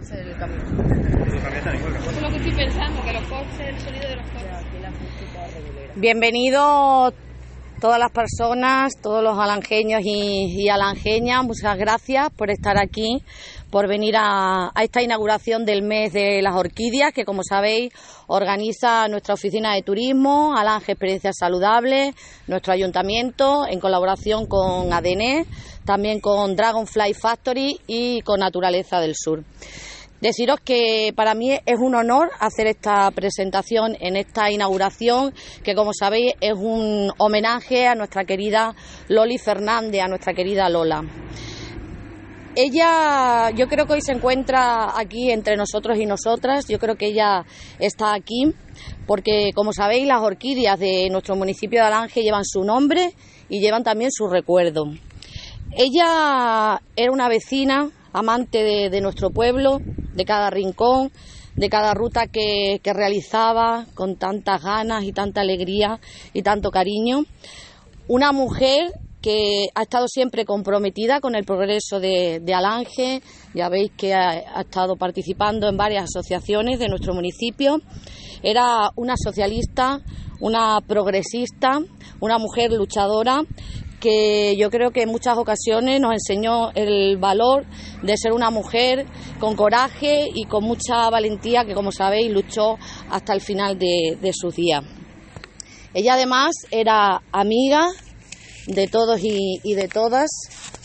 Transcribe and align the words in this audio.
Eso 0.00 0.14
es 0.14 0.26
lo 2.22 2.30
que 2.30 2.36
estoy 2.36 2.52
pensando, 2.52 3.02
que 3.02 3.12
los 3.12 3.22
coches, 3.22 3.60
el 3.60 3.80
sonido 3.80 4.08
de 4.08 4.16
los 4.16 4.26
coches. 4.26 4.48
Bienvenidos 5.96 7.14
todas 7.80 7.98
las 7.98 8.12
personas, 8.12 8.92
todos 9.02 9.22
los 9.22 9.38
alangeños 9.38 10.00
y, 10.04 10.46
y 10.58 10.70
alangeñas, 10.70 11.44
muchas 11.44 11.76
gracias 11.76 12.30
por 12.30 12.50
estar 12.50 12.78
aquí, 12.78 13.22
por 13.70 13.88
venir 13.88 14.16
a, 14.16 14.70
a, 14.74 14.84
esta 14.84 15.02
inauguración 15.02 15.66
del 15.66 15.82
mes 15.82 16.12
de 16.12 16.40
las 16.40 16.54
orquídeas, 16.54 17.12
que 17.12 17.24
como 17.24 17.42
sabéis 17.42 17.92
organiza 18.26 19.06
nuestra 19.08 19.34
oficina 19.34 19.74
de 19.74 19.82
turismo, 19.82 20.56
Alange 20.56 20.92
Experiencias 20.92 21.36
Saludables, 21.38 22.14
nuestro 22.46 22.72
ayuntamiento, 22.72 23.66
en 23.68 23.80
colaboración 23.80 24.46
con 24.46 24.92
ADN, 24.92 25.44
también 25.84 26.20
con 26.20 26.56
Dragonfly 26.56 27.14
Factory 27.14 27.80
y 27.86 28.20
con 28.22 28.40
Naturaleza 28.40 29.00
del 29.00 29.14
Sur. 29.14 29.44
Deciros 30.20 30.60
que 30.60 31.12
para 31.14 31.34
mí 31.34 31.50
es 31.52 31.78
un 31.78 31.94
honor 31.94 32.30
hacer 32.40 32.66
esta 32.66 33.10
presentación 33.10 33.94
en 34.00 34.16
esta 34.16 34.50
inauguración, 34.50 35.34
que 35.62 35.74
como 35.74 35.92
sabéis 35.92 36.32
es 36.40 36.54
un 36.54 37.12
homenaje 37.18 37.86
a 37.86 37.94
nuestra 37.94 38.24
querida 38.24 38.74
Loli 39.08 39.36
Fernández, 39.36 40.00
a 40.00 40.08
nuestra 40.08 40.32
querida 40.32 40.70
Lola. 40.70 41.04
Ella, 42.56 43.50
yo 43.50 43.66
creo 43.66 43.84
que 43.86 43.94
hoy 43.94 44.00
se 44.00 44.12
encuentra 44.12 44.98
aquí 44.98 45.32
entre 45.32 45.56
nosotros 45.56 45.98
y 45.98 46.06
nosotras. 46.06 46.68
Yo 46.68 46.78
creo 46.78 46.94
que 46.94 47.06
ella 47.06 47.44
está 47.80 48.14
aquí 48.14 48.54
porque, 49.06 49.50
como 49.54 49.72
sabéis, 49.72 50.06
las 50.06 50.22
orquídeas 50.22 50.78
de 50.78 51.08
nuestro 51.10 51.34
municipio 51.34 51.80
de 51.80 51.86
Alange 51.86 52.22
llevan 52.22 52.44
su 52.44 52.62
nombre 52.62 53.12
y 53.48 53.60
llevan 53.60 53.82
también 53.82 54.12
su 54.12 54.28
recuerdo. 54.28 54.84
Ella 55.76 56.80
era 56.94 57.10
una 57.10 57.28
vecina, 57.28 57.90
amante 58.12 58.62
de, 58.90 59.00
nuestro 59.00 59.30
pueblo, 59.30 59.80
de 60.14 60.24
cada 60.24 60.48
rincón, 60.48 61.10
de 61.56 61.68
cada 61.68 61.94
ruta 61.94 62.28
que, 62.28 62.80
realizaba 62.84 63.84
con 63.94 64.14
tantas 64.14 64.62
ganas 64.62 65.02
y 65.02 65.12
tanta 65.12 65.40
alegría 65.40 65.98
y 66.32 66.42
tanto 66.42 66.70
cariño. 66.70 67.24
Una 68.06 68.30
mujer 68.30 68.92
que 69.20 69.66
ha 69.74 69.82
estado 69.82 70.06
siempre 70.06 70.44
comprometida 70.44 71.18
con 71.18 71.34
el 71.34 71.44
progreso 71.44 71.98
de, 71.98 72.40
Alange, 72.54 73.20
ya 73.52 73.68
veis 73.68 73.90
que 73.96 74.14
ha, 74.14 74.60
estado 74.60 74.94
participando 74.94 75.68
en 75.68 75.76
varias 75.76 76.04
asociaciones 76.04 76.78
de 76.78 76.88
nuestro 76.88 77.14
municipio. 77.14 77.80
Era 78.44 78.90
una 78.94 79.14
socialista, 79.16 80.00
una 80.38 80.80
progresista, 80.86 81.80
una 82.20 82.38
mujer 82.38 82.70
luchadora 82.70 83.42
que 84.04 84.54
yo 84.58 84.70
creo 84.70 84.90
que 84.90 85.00
en 85.00 85.08
muchas 85.08 85.38
ocasiones 85.38 85.98
nos 85.98 86.12
enseñó 86.12 86.70
el 86.74 87.16
valor 87.16 87.64
de 88.02 88.18
ser 88.18 88.32
una 88.32 88.50
mujer 88.50 89.06
con 89.40 89.56
coraje 89.56 90.28
y 90.34 90.44
con 90.44 90.62
mucha 90.62 91.08
valentía 91.08 91.64
que, 91.64 91.72
como 91.72 91.90
sabéis, 91.90 92.30
luchó 92.30 92.76
hasta 93.08 93.32
el 93.32 93.40
final 93.40 93.78
de, 93.78 94.18
de 94.20 94.32
sus 94.34 94.56
días. 94.56 94.84
Ella 95.94 96.14
además 96.14 96.54
era 96.70 97.22
amiga 97.32 97.86
de 98.66 98.88
todos 98.88 99.20
y, 99.22 99.60
y, 99.62 99.74
de 99.74 99.88
todas, 99.88 100.28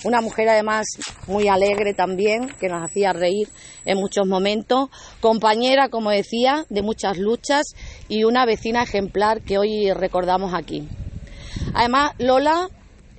una 0.05 0.21
mujer 0.21 0.47
además 0.47 0.85
muy 1.27 1.49
alegre 1.49 1.93
también, 1.93 2.47
que 2.57 2.69
nos 2.69 2.81
hacía 2.81 3.11
reír 3.11 3.49
en 3.83 3.97
muchos 3.97 4.27
momentos, 4.27 4.89
compañera, 5.19 5.89
como 5.89 6.09
decía, 6.09 6.65
de 6.69 6.83
muchas 6.83 7.17
luchas 7.17 7.73
y 8.07 8.23
una 8.23 8.45
vecina 8.45 8.83
ejemplar 8.83 9.41
que 9.41 9.57
hoy 9.57 9.91
recordamos 9.91 10.53
aquí. 10.53 10.87
Además, 11.73 12.13
Lola 12.17 12.69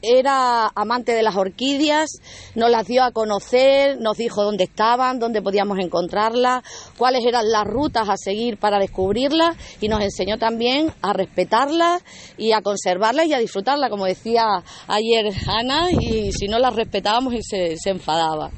era 0.03 0.71
amante 0.75 1.13
de 1.13 1.23
las 1.23 1.37
orquídeas, 1.37 2.21
nos 2.55 2.71
las 2.71 2.87
dio 2.87 3.03
a 3.03 3.13
conocer, 3.13 4.01
nos 4.01 4.17
dijo 4.17 4.43
dónde 4.43 4.65
estaban, 4.65 5.19
dónde 5.19 5.43
podíamos 5.43 5.79
encontrarlas, 5.79 6.63
cuáles 6.97 7.25
eran 7.25 7.51
las 7.51 7.67
rutas 7.67 8.09
a 8.09 8.17
seguir 8.17 8.59
para 8.59 8.79
descubrirlas 8.79 9.57
y 9.81 9.89
nos 9.89 10.01
enseñó 10.03 10.39
también 10.39 10.93
a 11.03 11.13
respetarlas 11.13 12.03
y 12.37 12.53
a 12.53 12.63
conservarlas 12.63 13.27
y 13.27 13.35
a 13.35 13.39
disfrutarlas, 13.39 13.91
como 13.91 14.07
decía 14.07 14.45
ayer 14.87 15.33
Ana, 15.47 15.91
y 15.91 16.33
si 16.33 16.49
no 16.49 16.59
las 16.59 16.75
respetábamos 16.75 17.35
se, 17.43 17.77
se 17.77 17.91
enfadaba. 17.91 18.51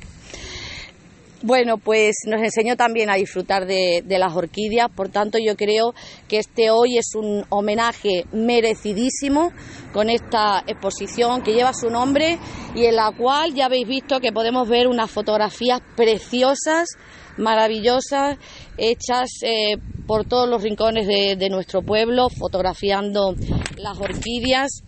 Bueno, 1.44 1.76
pues 1.76 2.14
nos 2.28 2.40
enseñó 2.40 2.76
también 2.76 3.10
a 3.10 3.16
disfrutar 3.16 3.66
de, 3.66 4.04
de, 4.06 4.18
las 4.20 4.32
orquídeas, 4.32 4.88
por 4.94 5.08
tanto 5.08 5.38
yo 5.44 5.56
creo 5.56 5.92
que 6.28 6.38
este 6.38 6.70
hoy 6.70 6.98
es 6.98 7.16
un 7.16 7.44
homenaje 7.48 8.26
merecidísimo 8.32 9.52
con 9.92 10.08
esta 10.08 10.62
exposición 10.68 11.42
que 11.42 11.52
lleva 11.52 11.74
su 11.74 11.90
nombre 11.90 12.38
y 12.76 12.84
en 12.84 12.94
la 12.94 13.10
cual 13.10 13.54
ya 13.54 13.66
habéis 13.66 13.88
visto 13.88 14.20
que 14.20 14.30
podemos 14.30 14.68
ver 14.68 14.86
unas 14.86 15.10
fotografías 15.10 15.80
preciosas, 15.96 16.90
maravillosas, 17.36 18.38
hechas 18.78 19.28
eh, 19.42 19.78
por 20.06 20.24
todos 20.24 20.48
los 20.48 20.62
rincones 20.62 21.08
de, 21.08 21.34
de 21.34 21.50
nuestro 21.50 21.82
pueblo, 21.82 22.28
fotografiando 22.28 23.34
las 23.78 23.98
orquídeas 23.98 24.84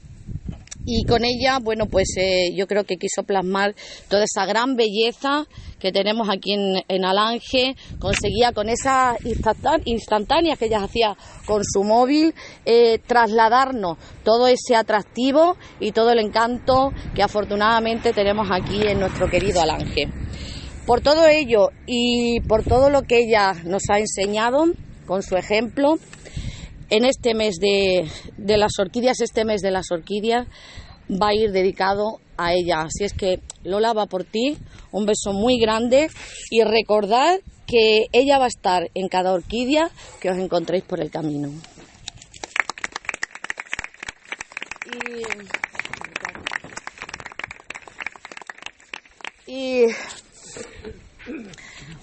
y 0.86 1.04
con 1.04 1.24
ella, 1.24 1.58
bueno, 1.60 1.86
pues 1.86 2.08
eh, 2.16 2.54
yo 2.54 2.66
creo 2.66 2.84
que 2.84 2.96
quiso 2.96 3.22
plasmar 3.22 3.74
toda 4.08 4.24
esa 4.24 4.44
gran 4.46 4.76
belleza 4.76 5.46
que 5.78 5.92
tenemos 5.92 6.28
aquí 6.30 6.54
en, 6.88 7.04
Alange, 7.04 7.76
conseguía 7.98 8.52
con 8.52 8.68
esas 8.68 9.16
instantáneas 9.84 10.58
que 10.58 10.66
ella 10.66 10.82
hacía 10.82 11.16
con 11.46 11.62
su 11.64 11.84
móvil, 11.84 12.34
eh, 12.64 12.98
trasladarnos 13.06 13.98
todo 14.24 14.46
ese 14.46 14.76
atractivo 14.76 15.56
y 15.80 15.92
todo 15.92 16.12
el 16.12 16.20
encanto 16.20 16.92
que 17.14 17.22
afortunadamente 17.22 18.12
tenemos 18.12 18.48
aquí 18.50 18.80
en 18.86 19.00
nuestro 19.00 19.28
querido 19.28 19.60
Alange. 19.60 20.08
Por 20.86 21.00
todo 21.00 21.26
ello 21.26 21.70
y 21.86 22.40
por 22.40 22.62
todo 22.62 22.90
lo 22.90 23.02
que 23.02 23.18
ella 23.18 23.54
nos 23.64 23.82
ha 23.90 23.98
enseñado 23.98 24.66
con 25.06 25.22
su 25.22 25.36
ejemplo, 25.36 25.98
en 26.90 27.04
este 27.04 27.34
mes 27.34 27.56
de, 27.60 28.08
de, 28.36 28.56
las 28.56 28.78
orquídeas, 28.78 29.20
este 29.20 29.44
mes 29.44 29.60
de 29.60 29.70
las 29.70 29.90
orquídeas 29.90 30.46
va 31.10 31.28
a 31.28 31.34
ir 31.34 31.52
dedicado 31.52 32.20
a 32.36 32.52
ella. 32.52 32.82
Así 32.82 33.04
es 33.04 33.12
que 33.12 33.40
Lola 33.62 33.92
va 33.92 34.06
por 34.06 34.24
ti, 34.24 34.56
un 34.92 35.06
beso 35.06 35.32
muy 35.32 35.58
grande 35.58 36.08
y 36.50 36.62
recordad 36.62 37.38
que 37.66 38.06
ella 38.12 38.38
va 38.38 38.44
a 38.44 38.48
estar 38.48 38.90
en 38.94 39.08
cada 39.08 39.32
orquídea 39.32 39.90
que 40.20 40.30
os 40.30 40.38
encontréis 40.38 40.84
por 40.84 41.00
el 41.00 41.10
camino. 41.10 41.50
Y, 49.46 49.52
y 49.52 49.86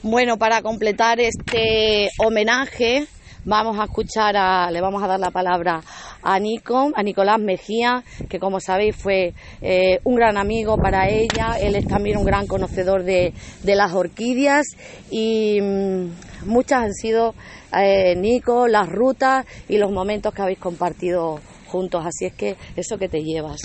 bueno, 0.04 0.38
para 0.38 0.62
completar 0.62 1.20
este 1.20 2.10
homenaje, 2.18 3.08
vamos 3.46 3.80
a 3.80 3.86
escuchar 3.86 4.36
a, 4.38 4.70
le 4.72 4.82
vamos 4.82 5.02
a 5.04 5.08
dar 5.08 5.20
la 5.20 5.32
palabra 5.32 5.82
a 6.22 6.40
Nico, 6.40 6.92
a 6.96 7.04
Nicolás 7.04 7.40
Mejía, 7.40 8.04
que 8.30 8.40
como 8.40 8.60
sabéis 8.60 8.96
fue 8.96 9.34
eh, 9.62 10.00
un 10.04 10.16
gran 10.16 10.38
amigo 10.38 10.78
para 10.78 11.10
ella, 11.10 11.58
él 11.60 11.76
es 11.76 11.88
también 11.88 12.18
un 12.18 12.26
gran 12.26 12.48
conocedor 12.48 13.04
de, 13.04 13.34
de 13.64 13.76
las 13.76 13.94
orquídeas 13.94 14.68
y 15.10 15.60
mmm, 15.62 16.12
muchas 16.46 16.84
han 16.84 16.94
sido, 16.94 17.34
eh, 17.78 18.16
Nico, 18.16 18.68
las 18.68 18.88
rutas 18.88 19.46
y 19.68 19.78
los 19.78 19.92
momentos 19.92 20.34
que 20.34 20.42
habéis 20.42 20.60
compartido 20.60 21.40
juntos, 21.68 22.06
así 22.06 22.26
es 22.26 22.34
que 22.34 22.56
eso 22.76 22.98
que 22.98 23.08
te 23.08 23.20
llevas. 23.20 23.62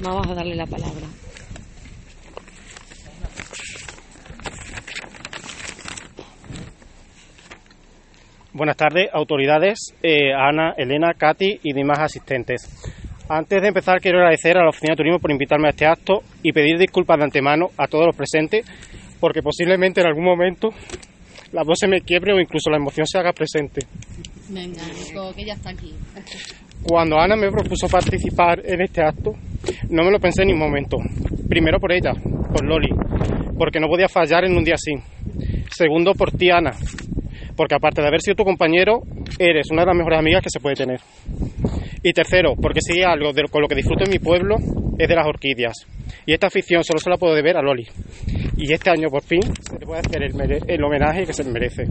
Vamos 0.00 0.26
a 0.28 0.34
darle 0.34 0.54
la 0.54 0.66
palabra. 0.66 1.06
Buenas 8.58 8.76
tardes, 8.76 9.08
autoridades, 9.12 9.94
eh, 10.02 10.32
Ana, 10.34 10.74
Elena, 10.76 11.14
Katy 11.16 11.60
y 11.62 11.72
demás 11.72 12.00
asistentes. 12.00 12.68
Antes 13.28 13.62
de 13.62 13.68
empezar, 13.68 14.00
quiero 14.00 14.18
agradecer 14.18 14.58
a 14.58 14.64
la 14.64 14.70
Oficina 14.70 14.94
de 14.94 14.96
Turismo 14.96 15.20
por 15.20 15.30
invitarme 15.30 15.68
a 15.68 15.70
este 15.70 15.86
acto 15.86 16.24
y 16.42 16.50
pedir 16.50 16.76
disculpas 16.76 17.18
de 17.18 17.24
antemano 17.26 17.68
a 17.76 17.86
todos 17.86 18.06
los 18.06 18.16
presentes, 18.16 18.66
porque 19.20 19.42
posiblemente 19.42 20.00
en 20.00 20.08
algún 20.08 20.24
momento 20.24 20.70
la 21.52 21.62
voz 21.62 21.78
se 21.78 21.86
me 21.86 22.00
quiebre 22.00 22.32
o 22.32 22.40
incluso 22.40 22.68
la 22.68 22.78
emoción 22.78 23.06
se 23.06 23.18
haga 23.18 23.32
presente. 23.32 23.82
Venga, 24.48 24.82
Nico, 24.88 25.32
que 25.36 25.44
ya 25.44 25.52
está 25.52 25.70
aquí. 25.70 25.94
Cuando 26.82 27.16
Ana 27.20 27.36
me 27.36 27.52
propuso 27.52 27.86
participar 27.86 28.60
en 28.64 28.80
este 28.80 29.02
acto, 29.02 29.34
no 29.88 30.02
me 30.02 30.10
lo 30.10 30.18
pensé 30.18 30.44
ni 30.44 30.52
un 30.52 30.58
momento. 30.58 30.96
Primero 31.48 31.78
por 31.78 31.92
ella, 31.92 32.10
por 32.12 32.64
Loli, 32.64 32.90
porque 33.56 33.78
no 33.78 33.86
podía 33.86 34.08
fallar 34.08 34.46
en 34.46 34.56
un 34.56 34.64
día 34.64 34.74
así. 34.74 34.94
Segundo 35.70 36.12
por 36.14 36.32
ti, 36.32 36.50
Ana, 36.50 36.72
porque 37.58 37.74
aparte 37.74 38.00
de 38.00 38.06
haber 38.06 38.20
sido 38.20 38.36
tu 38.36 38.44
compañero, 38.44 39.02
eres 39.36 39.66
una 39.72 39.82
de 39.82 39.86
las 39.88 39.96
mejores 39.96 40.20
amigas 40.20 40.44
que 40.44 40.48
se 40.48 40.60
puede 40.60 40.76
tener. 40.76 41.00
Y 42.04 42.12
tercero, 42.12 42.54
porque 42.54 42.80
si 42.80 43.02
algo 43.02 43.32
de, 43.32 43.42
con 43.50 43.60
lo 43.60 43.66
que 43.66 43.74
disfruto 43.74 44.04
en 44.04 44.10
mi 44.10 44.20
pueblo 44.20 44.54
es 44.96 45.08
de 45.08 45.14
las 45.16 45.26
orquídeas. 45.26 45.74
Y 46.24 46.32
esta 46.32 46.46
afición 46.46 46.84
solo 46.84 47.00
se 47.00 47.10
la 47.10 47.16
puedo 47.16 47.34
deber 47.34 47.56
a 47.56 47.62
Loli. 47.62 47.84
Y 48.56 48.72
este 48.72 48.90
año 48.90 49.08
por 49.10 49.24
fin 49.24 49.42
se 49.42 49.76
le 49.76 49.86
puede 49.86 50.00
hacer 50.00 50.22
el, 50.68 50.84
homenaje 50.84 51.26
que 51.26 51.32
se 51.32 51.42
merece. 51.42 51.82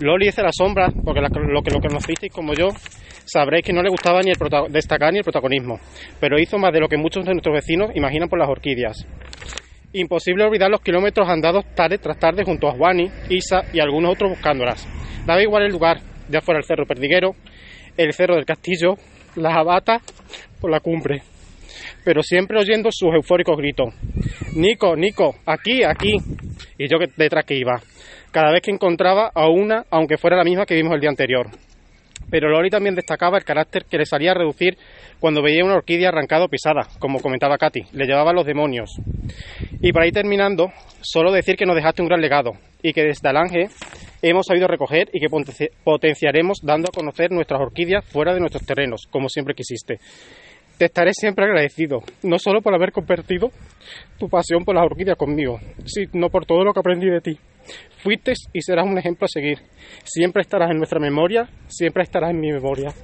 Loli 0.00 0.28
es 0.28 0.36
de 0.36 0.42
la 0.44 0.52
sombra, 0.52 0.90
porque 1.04 1.20
lo 1.20 1.62
que 1.62 1.70
lo 1.70 1.80
conocisteis 1.80 2.32
como 2.32 2.54
yo, 2.54 2.68
sabréis 3.26 3.66
que 3.66 3.74
no 3.74 3.82
le 3.82 3.90
gustaba 3.90 4.22
ni 4.22 4.30
el 4.30 4.72
destacar 4.72 5.12
ni 5.12 5.18
el 5.18 5.24
protagonismo, 5.24 5.78
pero 6.18 6.40
hizo 6.40 6.56
más 6.56 6.72
de 6.72 6.80
lo 6.80 6.88
que 6.88 6.96
muchos 6.96 7.26
de 7.26 7.32
nuestros 7.32 7.54
vecinos 7.54 7.90
imaginan 7.94 8.30
por 8.30 8.38
las 8.38 8.48
orquídeas. 8.48 9.06
Imposible 9.92 10.44
olvidar 10.44 10.70
los 10.70 10.80
kilómetros 10.80 11.28
andados 11.28 11.64
tarde 11.74 11.98
tras 11.98 12.18
tarde 12.18 12.44
junto 12.44 12.68
a 12.68 12.72
Juani, 12.72 13.10
Isa 13.30 13.62
y 13.72 13.80
algunos 13.80 14.12
otros 14.12 14.30
buscándolas. 14.30 14.86
Daba 15.24 15.42
igual 15.42 15.64
el 15.64 15.72
lugar, 15.72 16.00
ya 16.28 16.40
fuera 16.40 16.58
el 16.58 16.66
Cerro 16.66 16.86
Perdiguero, 16.86 17.34
el 17.96 18.12
Cerro 18.12 18.34
del 18.34 18.44
Castillo, 18.44 18.94
las 19.36 19.56
abatas 19.56 20.02
por 20.60 20.70
la 20.70 20.80
cumbre, 20.80 21.22
pero 22.04 22.22
siempre 22.22 22.58
oyendo 22.58 22.90
sus 22.92 23.14
eufóricos 23.14 23.56
gritos. 23.56 23.94
Nico, 24.54 24.96
Nico, 24.96 25.36
aquí, 25.46 25.82
aquí. 25.82 26.14
Y 26.78 26.88
yo 26.88 26.98
detrás 27.16 27.44
que 27.44 27.56
iba, 27.56 27.80
cada 28.30 28.52
vez 28.52 28.60
que 28.62 28.70
encontraba 28.70 29.30
a 29.34 29.48
una, 29.48 29.84
aunque 29.90 30.18
fuera 30.18 30.36
la 30.36 30.44
misma 30.44 30.66
que 30.66 30.74
vimos 30.74 30.94
el 30.94 31.00
día 31.00 31.10
anterior. 31.10 31.46
Pero 32.30 32.48
Loli 32.48 32.70
también 32.70 32.94
destacaba 32.94 33.38
el 33.38 33.44
carácter 33.44 33.84
que 33.84 33.98
le 33.98 34.06
salía 34.06 34.32
a 34.32 34.34
reducir 34.34 34.76
cuando 35.20 35.42
veía 35.42 35.64
una 35.64 35.74
orquídea 35.74 36.08
arrancada 36.08 36.44
o 36.44 36.48
pisada, 36.48 36.88
como 36.98 37.20
comentaba 37.20 37.58
Katy, 37.58 37.84
le 37.92 38.06
llevaba 38.06 38.32
los 38.32 38.46
demonios. 38.46 38.90
Y 39.80 39.92
para 39.92 40.06
ir 40.06 40.12
terminando, 40.12 40.72
solo 41.00 41.32
decir 41.32 41.56
que 41.56 41.66
nos 41.66 41.76
dejaste 41.76 42.02
un 42.02 42.08
gran 42.08 42.20
legado 42.20 42.52
y 42.82 42.92
que 42.92 43.02
desde 43.02 43.28
Alange 43.28 43.68
hemos 44.22 44.46
sabido 44.46 44.66
recoger 44.66 45.08
y 45.12 45.20
que 45.20 45.28
potenciaremos 45.84 46.58
dando 46.62 46.88
a 46.88 46.94
conocer 46.94 47.30
nuestras 47.30 47.60
orquídeas 47.60 48.04
fuera 48.04 48.34
de 48.34 48.40
nuestros 48.40 48.64
terrenos, 48.64 49.06
como 49.10 49.28
siempre 49.28 49.54
quisiste. 49.54 49.98
Te 50.78 50.86
estaré 50.86 51.12
siempre 51.14 51.46
agradecido, 51.46 52.02
no 52.22 52.38
solo 52.38 52.60
por 52.60 52.74
haber 52.74 52.92
compartido 52.92 53.50
tu 54.18 54.28
pasión 54.28 54.64
por 54.64 54.74
las 54.74 54.84
orquídeas 54.84 55.16
conmigo, 55.16 55.58
sino 55.86 56.28
por 56.28 56.44
todo 56.44 56.64
lo 56.64 56.74
que 56.74 56.80
aprendí 56.80 57.08
de 57.08 57.20
ti. 57.20 57.38
Fuiste 58.02 58.34
y 58.52 58.62
serás 58.62 58.86
un 58.86 58.98
ejemplo 58.98 59.24
a 59.24 59.28
seguir. 59.28 59.58
Siempre 60.04 60.42
estarás 60.42 60.70
en 60.70 60.78
nuestra 60.78 61.00
memoria, 61.00 61.48
siempre 61.66 62.02
estarás 62.02 62.30
en 62.30 62.40
mi 62.40 62.52
memoria. 62.52 62.94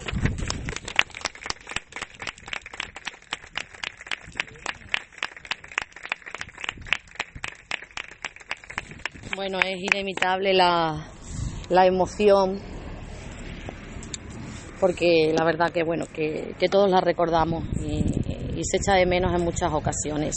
Bueno, 9.34 9.58
es 9.58 9.76
inimitable 9.92 10.54
la, 10.54 11.04
emoción 11.68 12.60
porque 14.78 15.34
la 15.36 15.44
verdad 15.44 15.72
que 15.72 15.82
bueno 15.82 16.06
que, 16.06 16.54
todos 16.70 16.88
la 16.88 17.00
recordamos 17.00 17.64
y, 17.80 18.62
se 18.62 18.76
echa 18.76 18.94
de 18.94 19.06
menos 19.06 19.34
en 19.34 19.42
muchas 19.42 19.72
ocasiones. 19.72 20.36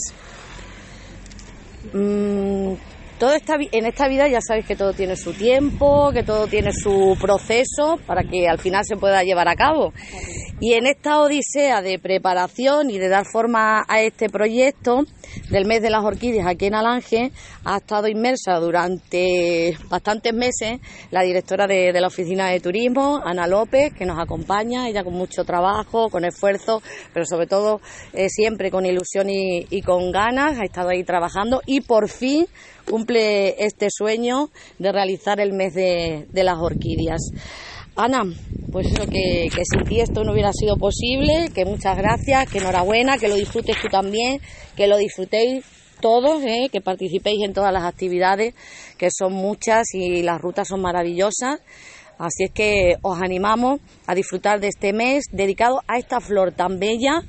Mm, 1.92 2.72
todo 3.18 3.32
en 3.34 3.86
esta 3.86 4.08
vida 4.08 4.28
ya 4.28 4.40
sabéis 4.40 4.66
que 4.66 4.76
todo 4.76 4.92
tiene 4.92 5.16
su 5.16 5.32
tiempo, 5.32 6.12
que 6.12 6.22
todo 6.22 6.46
tiene 6.46 6.72
su 6.72 7.16
proceso 7.20 7.98
para 8.06 8.22
que 8.22 8.48
al 8.48 8.58
final 8.58 8.84
se 8.84 8.96
pueda 8.96 9.22
llevar 9.22 9.48
a 9.48 9.56
cabo. 9.56 9.92
Y 10.58 10.72
en 10.72 10.86
esta 10.86 11.20
odisea 11.20 11.82
de 11.82 11.98
preparación 11.98 12.90
y 12.90 12.96
de 12.96 13.10
dar 13.10 13.26
forma 13.26 13.84
a 13.86 14.00
este 14.00 14.30
proyecto 14.30 15.04
del 15.50 15.66
mes 15.66 15.82
de 15.82 15.90
las 15.90 16.02
orquídeas 16.02 16.46
aquí 16.46 16.64
en 16.64 16.74
Alange 16.74 17.30
ha 17.62 17.76
estado 17.76 18.08
inmersa 18.08 18.58
durante 18.58 19.76
bastantes 19.90 20.32
meses 20.32 20.80
la 21.10 21.20
directora 21.22 21.66
de, 21.66 21.92
la 21.92 22.06
oficina 22.06 22.48
de 22.48 22.60
turismo, 22.60 23.20
Ana 23.22 23.46
López, 23.46 23.92
que 23.92 24.06
nos 24.06 24.18
acompaña, 24.18 24.88
ella 24.88 25.04
con 25.04 25.12
mucho 25.12 25.44
trabajo, 25.44 26.08
con 26.08 26.24
esfuerzo, 26.24 26.80
pero 27.12 27.26
sobre 27.26 27.46
todo 27.46 27.82
eh, 28.14 28.30
siempre 28.30 28.70
con 28.70 28.86
ilusión 28.86 29.28
y 29.28 29.82
con 29.82 30.10
ganas, 30.10 30.58
ha 30.58 30.64
estado 30.64 30.88
ahí 30.88 31.04
trabajando 31.04 31.60
y 31.66 31.82
por 31.82 32.08
fin 32.08 32.46
cumple 32.86 33.62
este 33.62 33.88
sueño 33.90 34.50
de 34.78 34.92
realizar 34.92 35.40
el 35.40 35.52
mes 35.52 35.74
de, 35.74 36.26
las 36.32 36.58
orquídeas. 36.58 37.20
Ana, 37.96 38.24
pues 38.72 38.88
eso, 38.88 39.06
que, 39.06 39.48
sin 39.64 39.84
ti 39.84 40.00
esto 40.00 40.22
no 40.22 40.32
hubiera 40.32 40.52
sido 40.52 40.76
posible, 40.76 41.48
que 41.54 41.64
muchas 41.64 41.96
gracias, 41.96 42.46
que 42.50 42.58
enhorabuena, 42.58 43.16
que 43.16 43.26
lo 43.26 43.36
disfrutes 43.36 43.80
tú 43.80 43.88
también, 43.88 44.38
que 44.76 44.86
lo 44.86 44.98
disfrutéis 44.98 45.64
todos, 46.02 46.42
¿eh? 46.44 46.68
que 46.70 46.82
participéis 46.82 47.42
en 47.42 47.54
todas 47.54 47.72
las 47.72 47.84
actividades, 47.84 48.54
que 48.98 49.08
son 49.10 49.32
muchas 49.32 49.94
y 49.94 50.22
las 50.22 50.42
rutas 50.42 50.68
son 50.68 50.82
maravillosas. 50.82 51.60
Así 52.18 52.44
es 52.44 52.50
que 52.50 52.96
os 53.00 53.18
animamos 53.22 53.80
a 54.06 54.14
disfrutar 54.14 54.60
de 54.60 54.68
este 54.68 54.92
mes 54.92 55.24
dedicado 55.32 55.80
a 55.88 55.96
esta 55.96 56.20
flor 56.20 56.52
tan 56.52 56.78
bella 56.78 57.22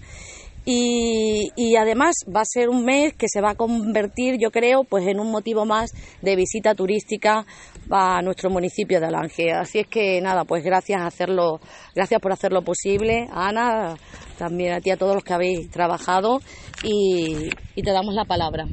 y, 0.70 1.78
además 1.78 2.16
va 2.28 2.42
a 2.42 2.46
ser 2.46 2.68
un 2.68 2.84
mes 2.84 3.14
que 3.14 3.28
se 3.30 3.40
va 3.40 3.52
a 3.52 3.56
convertir, 3.56 4.36
yo 4.38 4.52
creo, 4.52 4.84
pues 4.84 5.08
en 5.08 5.22
un 5.22 5.32
motivo 5.32 5.66
más 5.66 5.92
de 6.22 6.36
visita 6.36 6.76
turística 6.76 7.46
a 7.90 8.22
nuestro 8.22 8.50
municipio 8.50 9.00
de 9.00 9.06
Alange. 9.06 9.54
Así 9.54 9.80
es 9.80 9.88
que 9.88 10.20
nada, 10.20 10.44
pues 10.44 10.66
gracias 10.66 11.00
a 11.00 11.08
hacerlo, 11.08 11.62
gracias 11.96 12.20
por 12.20 12.34
hacerlo 12.34 12.64
posible, 12.64 13.30
Ana, 13.32 13.96
también 14.38 14.74
a 14.74 14.82
ti 14.82 14.92
a 14.92 14.98
todos 14.98 15.16
los 15.16 15.24
que 15.24 15.34
habéis 15.34 15.72
trabajado 15.72 16.42
y, 16.84 17.50
y 17.76 17.82
te 17.82 17.92
damos 17.92 18.14
la 18.14 18.26
palabra. 18.26 18.66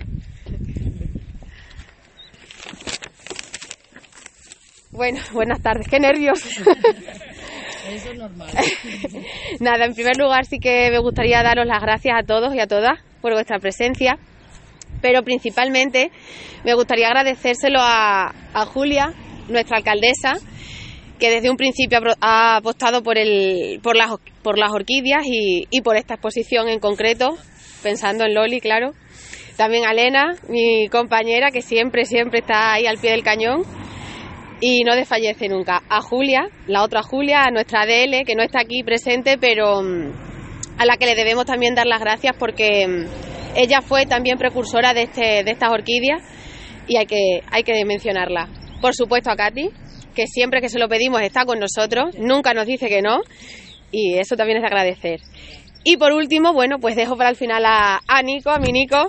Bueno, 4.91 5.21
buenas 5.33 5.63
tardes, 5.63 5.87
qué 5.89 6.01
nervios. 6.01 6.41
Eso 7.89 8.11
es 8.11 8.19
normal. 8.19 8.49
Nada, 9.61 9.85
en 9.85 9.95
primer 9.95 10.17
lugar 10.17 10.47
sí 10.47 10.59
que 10.59 10.91
me 10.91 10.99
gustaría 10.99 11.43
daros 11.43 11.67
las 11.67 11.81
gracias 11.81 12.15
a 12.19 12.27
todos 12.27 12.55
y 12.55 12.61
a 12.61 12.67
todas 12.67 13.01
por 13.21 13.33
vuestra 13.33 13.59
presencia, 13.59 14.19
pero 15.01 15.23
principalmente 15.23 16.11
me 16.65 16.75
gustaría 16.75 17.09
agradecérselo 17.09 17.79
a, 17.81 18.33
Julia, 18.67 19.13
nuestra 19.49 19.79
alcaldesa, 19.79 20.35
que 21.19 21.31
desde 21.31 21.51
un 21.51 21.57
principio 21.57 21.99
ha 22.21 22.57
apostado 22.57 23.03
por, 23.03 23.19
el, 23.19 23.81
por, 23.83 23.97
las, 23.97 24.11
por 24.43 24.59
las 24.59 24.71
orquídeas 24.73 25.25
y, 25.27 25.67
y 25.71 25.81
por 25.83 25.97
esta 25.97 26.15
exposición 26.15 26.69
en 26.69 26.81
concreto, 26.81 27.37
pensando 27.83 28.25
en 28.25 28.35
Loli, 28.35 28.61
claro. 28.61 28.93
También 29.57 29.85
a 29.87 29.93
Elena, 29.93 30.35
mi 30.49 30.89
compañera, 30.89 31.51
que 31.51 31.63
siempre, 31.63 32.07
siempre 32.07 32.41
está 32.41 32.73
ahí 32.73 32.87
al 32.87 32.99
pie 32.99 33.13
del 33.13 33.23
cañón 33.23 33.63
y 34.61 34.85
no 34.85 34.95
desfallece 34.95 35.49
nunca. 35.49 35.83
A 35.89 36.01
Julia, 36.01 36.49
la 36.67 36.83
otra 36.83 37.03
Julia, 37.03 37.45
a 37.45 37.51
nuestra 37.51 37.87
DL, 37.87 38.25
que 38.25 38.35
no 38.35 38.43
está 38.43 38.61
aquí 38.61 38.83
presente, 38.83 39.39
pero 39.39 39.83
mm, 39.83 40.13
a 40.79 40.87
la 40.87 40.97
que 40.97 41.07
le 41.07 41.15
debemos 41.15 41.47
también 41.47 41.75
dar 41.75 41.87
las 41.87 42.01
gracias 42.01 42.35
porque 42.39 42.87
mm, 42.87 43.57
ella 43.57 43.81
fue 43.81 44.07
también 44.07 44.39
precursora 44.39 44.95
de, 44.95 45.03
este, 45.03 45.45
de 45.45 45.51
estas 45.51 45.71
orquídeas 45.71 46.23
y 46.87 46.97
hay 46.97 47.07
que, 47.07 47.43
hay 47.51 47.63
que 47.63 47.85
mencionarla. 47.85 48.49
Por 48.81 48.95
supuesto 48.95 49.31
a 49.31 49.37
Katy, 49.37 49.71
que 50.15 50.27
siempre 50.27 50.61
que 50.61 50.69
se 50.69 50.79
lo 50.79 50.89
pedimos 50.89 51.23
está 51.23 51.45
con 51.45 51.59
nosotros, 51.59 52.17
nunca 52.19 52.55
nos 52.55 52.67
dice 52.67 52.89
que 52.89 53.03
no 53.03 53.21
y 53.91 54.19
eso 54.19 54.37
también 54.37 54.59
es 54.59 54.63
de 54.63 54.69
agradecer. 54.69 55.21
Y 55.85 55.99
por 55.99 56.13
último, 56.13 56.53
bueno, 56.53 56.79
pues 56.79 56.97
dejo 56.97 57.17
para 57.17 57.31
el 57.31 57.37
final 57.37 57.65
a, 57.67 58.01
a 58.09 58.23
Nico, 58.23 58.51
a 58.51 58.59
mi 58.59 58.73
Nico, 58.73 59.09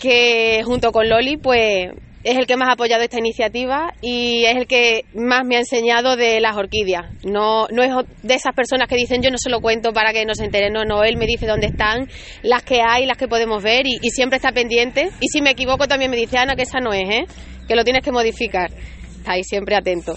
que 0.00 0.62
junto 0.64 0.90
con 0.90 1.08
Loli, 1.08 1.36
pues 1.36 1.90
es 2.24 2.38
el 2.38 2.46
que 2.46 2.56
más 2.56 2.70
ha 2.70 2.72
apoyado 2.72 3.02
esta 3.02 3.18
iniciativa 3.18 3.92
y 4.00 4.46
es 4.46 4.56
el 4.56 4.66
que 4.66 5.04
más 5.14 5.44
me 5.44 5.56
ha 5.56 5.58
enseñado 5.58 6.16
de 6.16 6.40
las 6.40 6.56
orquídeas. 6.56 7.04
No, 7.22 7.68
no 7.68 7.82
es 7.82 7.90
de 8.22 8.34
esas 8.34 8.54
personas 8.54 8.88
que 8.88 8.96
dicen 8.96 9.22
yo 9.22 9.30
no 9.30 9.36
se 9.36 9.50
lo 9.50 9.60
cuento 9.60 9.92
para 9.92 10.12
que 10.12 10.24
no 10.24 10.34
se 10.34 10.46
enteren, 10.46 10.72
no, 10.72 10.84
no, 10.84 11.04
él 11.04 11.18
me 11.18 11.26
dice 11.26 11.46
dónde 11.46 11.66
están, 11.66 12.08
las 12.42 12.62
que 12.62 12.80
hay, 12.80 13.04
las 13.04 13.18
que 13.18 13.28
podemos 13.28 13.62
ver 13.62 13.86
y, 13.86 13.98
siempre 14.08 14.36
está 14.36 14.52
pendiente. 14.52 15.10
Y 15.20 15.28
si 15.28 15.42
me 15.42 15.50
equivoco 15.50 15.86
también 15.86 16.10
me 16.10 16.16
dice 16.16 16.38
Ana 16.38 16.56
que 16.56 16.62
esa 16.62 16.80
no 16.80 16.92
es, 16.92 17.08
¿eh? 17.10 17.24
que 17.68 17.76
lo 17.76 17.84
tienes 17.84 18.02
que 18.02 18.10
modificar. 18.10 18.70
Está 19.18 19.32
ahí 19.32 19.44
siempre 19.44 19.76
atento. 19.76 20.16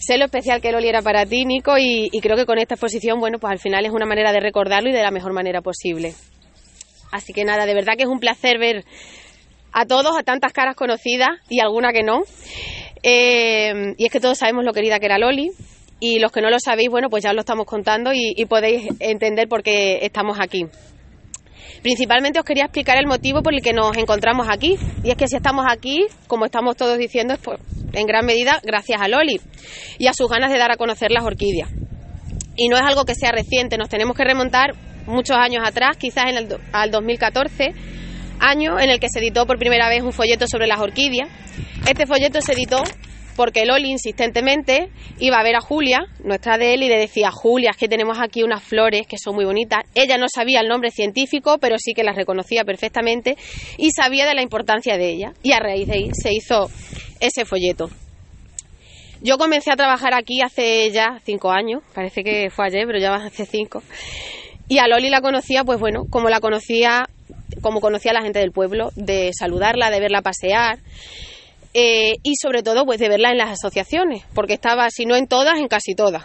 Sé 0.00 0.18
lo 0.18 0.24
especial 0.24 0.60
que 0.60 0.72
Loli 0.72 0.88
era 0.88 1.02
para 1.02 1.26
ti, 1.26 1.44
Nico, 1.44 1.76
y, 1.76 2.08
y 2.10 2.20
creo 2.20 2.36
que 2.36 2.46
con 2.46 2.58
esta 2.58 2.74
exposición, 2.74 3.20
bueno, 3.20 3.38
pues 3.38 3.52
al 3.52 3.58
final 3.58 3.84
es 3.84 3.92
una 3.92 4.06
manera 4.06 4.32
de 4.32 4.40
recordarlo 4.40 4.88
y 4.88 4.92
de 4.92 5.02
la 5.02 5.10
mejor 5.10 5.32
manera 5.32 5.60
posible. 5.60 6.14
Así 7.12 7.32
que 7.32 7.44
nada, 7.44 7.66
de 7.66 7.74
verdad 7.74 7.94
que 7.96 8.04
es 8.04 8.08
un 8.08 8.20
placer 8.20 8.58
ver 8.58 8.84
a 9.72 9.86
todos, 9.86 10.16
a 10.18 10.22
tantas 10.22 10.52
caras 10.52 10.76
conocidas 10.76 11.28
y 11.48 11.60
alguna 11.60 11.92
que 11.92 12.02
no. 12.02 12.22
Eh, 13.02 13.94
y 13.96 14.04
es 14.04 14.12
que 14.12 14.20
todos 14.20 14.38
sabemos 14.38 14.64
lo 14.64 14.72
querida 14.72 14.98
que 14.98 15.06
era 15.06 15.18
Loli. 15.18 15.50
Y 16.00 16.20
los 16.20 16.30
que 16.30 16.40
no 16.40 16.48
lo 16.48 16.60
sabéis, 16.60 16.90
bueno, 16.90 17.08
pues 17.10 17.24
ya 17.24 17.30
os 17.30 17.34
lo 17.34 17.40
estamos 17.40 17.66
contando 17.66 18.12
y, 18.14 18.44
podéis 18.44 18.88
entender 19.00 19.48
por 19.48 19.64
qué 19.64 19.98
estamos 20.02 20.38
aquí. 20.40 20.66
Principalmente 21.82 22.38
os 22.38 22.44
quería 22.44 22.64
explicar 22.64 22.98
el 22.98 23.06
motivo 23.06 23.42
por 23.42 23.52
el 23.52 23.62
que 23.62 23.72
nos 23.72 23.96
encontramos 23.96 24.46
aquí. 24.48 24.76
Y 25.02 25.10
es 25.10 25.16
que 25.16 25.26
si 25.26 25.34
estamos 25.34 25.66
aquí, 25.68 26.06
como 26.28 26.44
estamos 26.44 26.76
todos 26.76 26.98
diciendo, 26.98 27.34
es 27.34 27.40
en 27.92 28.06
gran 28.06 28.24
medida 28.26 28.60
gracias 28.62 29.00
a 29.00 29.08
Loli 29.08 29.40
y 29.98 30.06
a 30.06 30.12
sus 30.12 30.28
ganas 30.28 30.52
de 30.52 30.58
dar 30.58 30.70
a 30.70 30.76
conocer 30.76 31.10
las 31.10 31.24
orquídeas. 31.24 31.68
Y 32.54 32.68
no 32.68 32.76
es 32.76 32.82
algo 32.82 33.04
que 33.04 33.14
sea 33.14 33.32
reciente, 33.32 33.76
nos 33.76 33.88
tenemos 33.88 34.16
que 34.16 34.24
remontar 34.24 34.74
muchos 35.06 35.36
años 35.36 35.66
atrás, 35.66 35.96
quizás 35.96 36.26
en 36.28 36.36
el, 36.36 36.56
al 36.72 36.90
2014 36.90 37.74
año 38.40 38.78
en 38.78 38.90
el 38.90 39.00
que 39.00 39.08
se 39.08 39.18
editó 39.18 39.46
por 39.46 39.58
primera 39.58 39.88
vez 39.88 40.02
un 40.02 40.12
folleto 40.12 40.46
sobre 40.46 40.66
las 40.66 40.80
orquídeas. 40.80 41.28
Este 41.88 42.06
folleto 42.06 42.40
se 42.40 42.52
editó 42.52 42.82
porque 43.38 43.64
Loli 43.64 43.92
insistentemente 43.92 44.88
iba 45.20 45.36
a 45.38 45.44
ver 45.44 45.54
a 45.54 45.60
Julia, 45.60 46.00
nuestra 46.24 46.58
de 46.58 46.74
él, 46.74 46.82
y 46.82 46.88
le 46.88 46.98
decía, 46.98 47.30
Julia, 47.30 47.70
es 47.70 47.76
que 47.76 47.86
tenemos 47.86 48.18
aquí 48.18 48.42
unas 48.42 48.64
flores 48.64 49.06
que 49.06 49.16
son 49.16 49.36
muy 49.36 49.44
bonitas. 49.44 49.84
Ella 49.94 50.18
no 50.18 50.26
sabía 50.28 50.60
el 50.60 50.66
nombre 50.66 50.90
científico, 50.90 51.58
pero 51.60 51.76
sí 51.78 51.94
que 51.94 52.02
las 52.02 52.16
reconocía 52.16 52.64
perfectamente 52.64 53.36
y 53.76 53.92
sabía 53.92 54.26
de 54.26 54.34
la 54.34 54.42
importancia 54.42 54.98
de 54.98 55.10
ella. 55.10 55.34
Y 55.44 55.52
a 55.52 55.60
raíz 55.60 55.86
de 55.86 55.94
ahí 55.94 56.10
se 56.20 56.32
hizo 56.32 56.68
ese 57.20 57.44
folleto. 57.44 57.88
Yo 59.22 59.38
comencé 59.38 59.70
a 59.70 59.76
trabajar 59.76 60.14
aquí 60.14 60.40
hace 60.42 60.90
ya 60.90 61.20
cinco 61.24 61.52
años, 61.52 61.84
parece 61.94 62.24
que 62.24 62.50
fue 62.50 62.66
ayer, 62.66 62.86
pero 62.86 62.98
ya 62.98 63.14
hace 63.14 63.46
cinco. 63.46 63.84
Y 64.68 64.78
a 64.78 64.88
Loli 64.88 65.10
la 65.10 65.20
conocía, 65.20 65.62
pues 65.62 65.78
bueno, 65.78 66.06
como 66.10 66.28
la 66.28 66.40
conocía 66.40 67.08
como 67.60 67.80
conocía 67.80 68.12
a 68.12 68.14
la 68.14 68.22
gente 68.22 68.38
del 68.38 68.52
pueblo, 68.52 68.90
de 68.96 69.30
saludarla, 69.38 69.90
de 69.90 70.00
verla 70.00 70.22
pasear. 70.22 70.78
Eh, 71.74 72.14
y 72.22 72.34
sobre 72.40 72.62
todo 72.62 72.84
pues 72.86 72.98
de 72.98 73.08
verla 73.08 73.30
en 73.30 73.38
las 73.38 73.50
asociaciones, 73.50 74.24
porque 74.34 74.54
estaba, 74.54 74.88
si 74.90 75.04
no 75.04 75.16
en 75.16 75.26
todas, 75.26 75.58
en 75.58 75.68
casi 75.68 75.94
todas, 75.94 76.24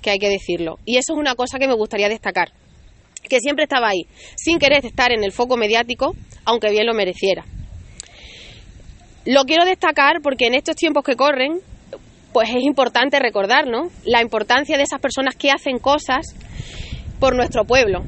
que 0.00 0.10
hay 0.10 0.18
que 0.18 0.28
decirlo. 0.28 0.78
Y 0.84 0.96
eso 0.96 1.12
es 1.12 1.18
una 1.18 1.34
cosa 1.34 1.58
que 1.58 1.68
me 1.68 1.74
gustaría 1.74 2.08
destacar, 2.08 2.52
que 3.28 3.40
siempre 3.40 3.64
estaba 3.64 3.88
ahí, 3.88 4.06
sin 4.36 4.58
querer 4.58 4.84
estar 4.84 5.12
en 5.12 5.22
el 5.22 5.32
foco 5.32 5.56
mediático, 5.56 6.14
aunque 6.44 6.70
bien 6.70 6.86
lo 6.86 6.94
mereciera. 6.94 7.44
Lo 9.26 9.44
quiero 9.44 9.64
destacar 9.64 10.20
porque 10.22 10.46
en 10.46 10.54
estos 10.54 10.76
tiempos 10.76 11.04
que 11.04 11.16
corren, 11.16 11.60
pues 12.32 12.50
es 12.50 12.62
importante 12.62 13.18
recordar, 13.18 13.66
¿no? 13.66 13.90
La 14.04 14.20
importancia 14.20 14.76
de 14.76 14.82
esas 14.82 15.00
personas 15.00 15.36
que 15.36 15.50
hacen 15.50 15.78
cosas 15.78 16.34
por 17.20 17.36
nuestro 17.36 17.64
pueblo. 17.64 18.04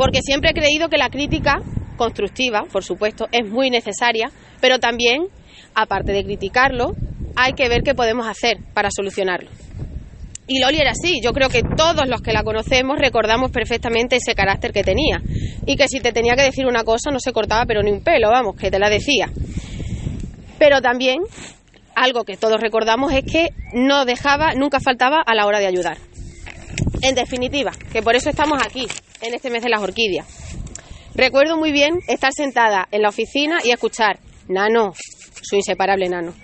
Porque 0.00 0.22
siempre 0.22 0.52
he 0.52 0.54
creído 0.54 0.88
que 0.88 0.96
la 0.96 1.10
crítica 1.10 1.60
constructiva, 1.98 2.64
por 2.72 2.82
supuesto, 2.82 3.28
es 3.32 3.46
muy 3.46 3.68
necesaria, 3.68 4.30
pero 4.58 4.78
también, 4.78 5.26
aparte 5.74 6.12
de 6.12 6.24
criticarlo, 6.24 6.94
hay 7.36 7.52
que 7.52 7.68
ver 7.68 7.82
qué 7.82 7.94
podemos 7.94 8.26
hacer 8.26 8.56
para 8.72 8.88
solucionarlo. 8.90 9.50
Y 10.46 10.58
Loli 10.58 10.78
era 10.78 10.92
así, 10.92 11.20
yo 11.22 11.34
creo 11.34 11.50
que 11.50 11.62
todos 11.76 12.08
los 12.08 12.22
que 12.22 12.32
la 12.32 12.44
conocemos 12.44 12.98
recordamos 12.98 13.50
perfectamente 13.50 14.16
ese 14.16 14.34
carácter 14.34 14.72
que 14.72 14.84
tenía 14.84 15.20
y 15.66 15.76
que 15.76 15.86
si 15.86 16.00
te 16.00 16.12
tenía 16.12 16.34
que 16.34 16.44
decir 16.44 16.64
una 16.64 16.82
cosa 16.82 17.10
no 17.10 17.20
se 17.20 17.34
cortaba 17.34 17.66
pero 17.66 17.82
ni 17.82 17.90
un 17.90 18.02
pelo, 18.02 18.30
vamos, 18.30 18.56
que 18.56 18.70
te 18.70 18.78
la 18.78 18.88
decía. 18.88 19.30
Pero 20.58 20.80
también 20.80 21.20
algo 21.94 22.24
que 22.24 22.38
todos 22.38 22.58
recordamos 22.58 23.12
es 23.12 23.30
que 23.30 23.50
no 23.74 24.06
dejaba, 24.06 24.54
nunca 24.54 24.80
faltaba 24.80 25.20
a 25.20 25.34
la 25.34 25.44
hora 25.44 25.60
de 25.60 25.66
ayudar. 25.66 25.98
En 27.02 27.14
definitiva, 27.14 27.72
que 27.92 28.00
por 28.00 28.16
eso 28.16 28.30
estamos 28.30 28.62
aquí, 28.64 28.86
en 29.22 29.34
este 29.34 29.50
mes 29.50 29.62
de 29.62 29.68
las 29.68 29.82
orquídeas. 29.82 30.26
Recuerdo 31.14 31.56
muy 31.56 31.72
bien 31.72 32.00
estar 32.08 32.32
sentada 32.32 32.88
en 32.90 33.02
la 33.02 33.08
oficina 33.08 33.60
y 33.64 33.70
escuchar, 33.70 34.18
Nano, 34.48 34.92
su 35.42 35.56
inseparable 35.56 36.08
Nano. 36.08 36.34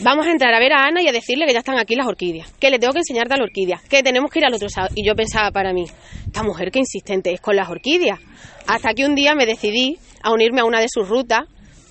Vamos 0.00 0.26
a 0.26 0.30
entrar 0.30 0.54
a 0.54 0.58
ver 0.58 0.72
a 0.72 0.86
Ana 0.86 1.02
y 1.02 1.08
a 1.08 1.12
decirle 1.12 1.46
que 1.46 1.52
ya 1.52 1.58
están 1.58 1.78
aquí 1.78 1.94
las 1.94 2.06
orquídeas, 2.06 2.50
que 2.52 2.70
le 2.70 2.78
tengo 2.78 2.94
que 2.94 3.00
enseñar 3.00 3.28
de 3.28 3.36
la 3.36 3.44
orquídea, 3.44 3.80
que 3.88 4.02
tenemos 4.02 4.30
que 4.30 4.38
ir 4.38 4.46
al 4.46 4.54
otro 4.54 4.68
lado. 4.74 4.88
Y 4.94 5.06
yo 5.06 5.14
pensaba 5.14 5.50
para 5.50 5.72
mí, 5.72 5.84
esta 6.26 6.42
mujer 6.42 6.70
que 6.70 6.78
insistente 6.78 7.32
es 7.32 7.40
con 7.40 7.56
las 7.56 7.68
orquídeas. 7.68 8.18
Hasta 8.66 8.94
que 8.94 9.04
un 9.04 9.14
día 9.14 9.34
me 9.34 9.44
decidí 9.44 9.98
a 10.22 10.32
unirme 10.32 10.62
a 10.62 10.64
una 10.64 10.80
de 10.80 10.88
sus 10.88 11.08
rutas, 11.08 11.42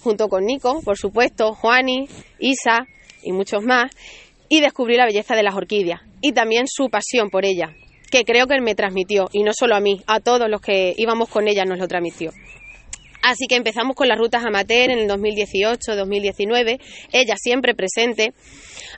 junto 0.04 0.28
con 0.30 0.46
Nico, 0.46 0.82
por 0.82 0.98
supuesto, 0.98 1.54
Juani, 1.54 2.08
Isa 2.40 2.88
y 3.24 3.32
muchos 3.32 3.64
más, 3.64 3.92
y 4.50 4.62
descubrí 4.62 4.98
la 4.98 5.06
belleza 5.06 5.36
de 5.36 5.44
las 5.44 5.56
orquídeas 5.56 6.02
y 6.22 6.34
también 6.34 6.66
su 6.68 6.90
pasión 6.90 7.30
por 7.30 7.46
ella, 7.46 7.76
que 8.12 8.24
creo 8.26 8.46
que 8.46 8.56
él 8.56 8.62
me 8.62 8.76
transmitió, 8.76 9.30
y 9.32 9.44
no 9.44 9.52
solo 9.54 9.76
a 9.76 9.80
mí, 9.80 10.02
a 10.06 10.20
todos 10.20 10.50
los 10.50 10.62
que 10.62 10.94
íbamos 10.98 11.30
con 11.30 11.48
ella 11.48 11.64
nos 11.66 11.80
lo 11.80 11.88
transmitió. 11.88 12.32
Así 13.24 13.46
que 13.48 13.56
empezamos 13.56 13.96
con 13.96 14.08
las 14.08 14.18
rutas 14.18 14.44
amateur 14.44 14.90
en 14.90 15.00
el 15.00 15.10
2018-2019, 15.10 16.80
ella 17.14 17.36
siempre 17.38 17.74
presente, 17.74 18.34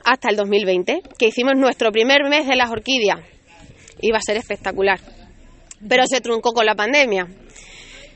hasta 0.04 0.30
el 0.30 0.36
2020, 0.36 1.02
que 1.18 1.26
hicimos 1.26 1.54
nuestro 1.56 1.92
primer 1.92 2.24
mes 2.28 2.46
de 2.46 2.56
las 2.56 2.70
orquídeas. 2.70 3.20
Iba 4.00 4.18
a 4.18 4.22
ser 4.22 4.36
espectacular. 4.36 4.98
Pero 5.86 6.06
se 6.06 6.20
truncó 6.20 6.52
con 6.52 6.66
la 6.66 6.74
pandemia, 6.74 7.28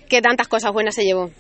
que 0.09 0.23
tantas 0.23 0.49
cosas 0.49 0.73
buenas 0.73 0.95
se 0.95 1.05
llevó. 1.05 1.31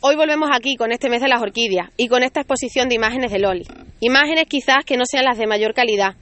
Hoy 0.00 0.16
volvemos 0.16 0.48
aquí 0.52 0.76
con 0.76 0.92
este 0.92 1.08
mes 1.08 1.20
de 1.20 1.28
las 1.28 1.42
orquídeas 1.42 1.90
y 1.96 2.08
con 2.08 2.22
esta 2.22 2.40
exposición 2.40 2.88
de 2.88 2.96
imágenes 2.96 3.30
de 3.30 3.38
Loli. 3.38 3.66
Imágenes 4.00 4.46
quizás 4.48 4.84
que 4.84 4.96
no 4.96 5.04
sean 5.06 5.24
las 5.24 5.38
de 5.38 5.46
mayor 5.46 5.74
calidad, 5.74 6.16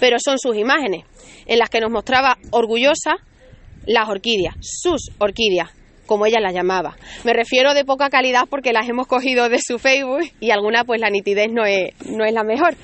pero 0.00 0.16
son 0.18 0.38
sus 0.38 0.56
imágenes, 0.56 1.04
en 1.46 1.58
las 1.58 1.70
que 1.70 1.80
nos 1.80 1.90
mostraba 1.90 2.38
orgullosa 2.50 3.16
las 3.86 4.08
orquídeas, 4.08 4.54
sus 4.60 5.10
orquídeas, 5.18 5.70
como 6.06 6.26
ella 6.26 6.40
las 6.40 6.54
llamaba. 6.54 6.96
Me 7.24 7.32
refiero 7.32 7.74
de 7.74 7.84
poca 7.84 8.10
calidad 8.10 8.44
porque 8.48 8.72
las 8.72 8.88
hemos 8.88 9.06
cogido 9.06 9.48
de 9.48 9.58
su 9.60 9.78
Facebook 9.78 10.30
y 10.40 10.50
alguna 10.50 10.84
pues 10.84 11.00
la 11.00 11.10
nitidez 11.10 11.48
no 11.50 11.64
es, 11.64 11.90
no 12.06 12.24
es 12.24 12.32
la 12.32 12.44
mejor, 12.44 12.74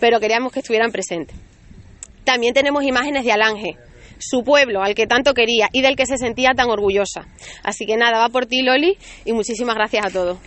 pero 0.00 0.20
queríamos 0.20 0.52
que 0.52 0.60
estuvieran 0.60 0.90
presentes. 0.90 1.36
También 2.24 2.54
tenemos 2.54 2.84
imágenes 2.84 3.24
de 3.24 3.32
Alange, 3.32 3.76
su 4.18 4.42
pueblo 4.42 4.82
al 4.82 4.94
que 4.94 5.06
tanto 5.06 5.32
quería 5.34 5.68
y 5.72 5.82
del 5.82 5.96
que 5.96 6.06
se 6.06 6.18
sentía 6.18 6.50
tan 6.54 6.68
orgullosa. 6.68 7.26
Así 7.62 7.86
que 7.86 7.96
nada, 7.96 8.18
va 8.18 8.28
por 8.28 8.46
ti 8.46 8.62
Loli 8.62 8.98
y 9.24 9.32
muchísimas 9.32 9.74
gracias 9.74 10.06
a 10.06 10.10
todos. 10.10 10.38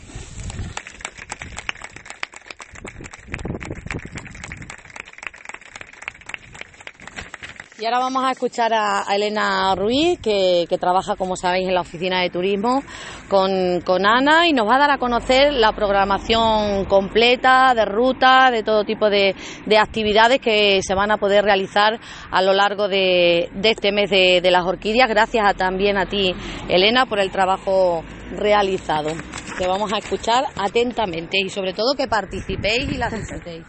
Y 7.82 7.86
ahora 7.86 7.98
vamos 7.98 8.24
a 8.24 8.30
escuchar 8.30 8.72
a, 8.76 9.06
Elena 9.12 9.74
Ruiz, 9.74 10.20
que, 10.20 10.68
trabaja, 10.80 11.16
como 11.16 11.36
sabéis, 11.36 11.68
en 11.68 11.74
la 11.74 11.82
oficina 11.82 12.22
de 12.22 12.30
turismo 12.30 12.84
con, 13.28 14.06
Ana 14.06 14.48
y 14.48 14.54
nos 14.54 14.68
va 14.68 14.76
a 14.76 14.80
dar 14.80 14.92
a 14.92 14.98
conocer 15.00 15.52
la 15.52 15.72
programación 15.72 16.86
completa 16.86 17.74
de 17.74 17.86
ruta, 17.86 18.52
de 18.52 18.62
todo 18.62 18.84
tipo 18.84 19.10
de, 19.10 19.34
actividades 19.80 20.40
que 20.40 20.84
se 20.84 20.94
van 20.94 21.10
a 21.10 21.18
poder 21.18 21.44
realizar 21.44 22.00
a 22.30 22.42
lo 22.44 22.54
largo 22.54 22.88
de, 22.88 23.50
este 23.64 23.92
mes 23.92 24.12
de, 24.12 24.52
las 24.52 24.64
orquídeas. 24.64 25.10
Gracias 25.10 25.56
también 25.56 25.98
a 25.98 26.06
ti, 26.06 26.36
Elena, 26.70 27.08
por 27.08 27.20
el 27.20 27.32
trabajo 27.32 28.04
realizado. 28.38 29.10
Que 29.58 29.66
vamos 29.66 29.92
a 29.92 29.98
escuchar 29.98 30.46
atentamente 30.56 31.40
y 31.44 31.50
sobre 31.50 31.74
todo 31.74 31.96
que 31.98 32.08
participéis 32.08 32.92
y 32.92 32.98
la 32.98 33.10
disfrutéis. 33.10 33.66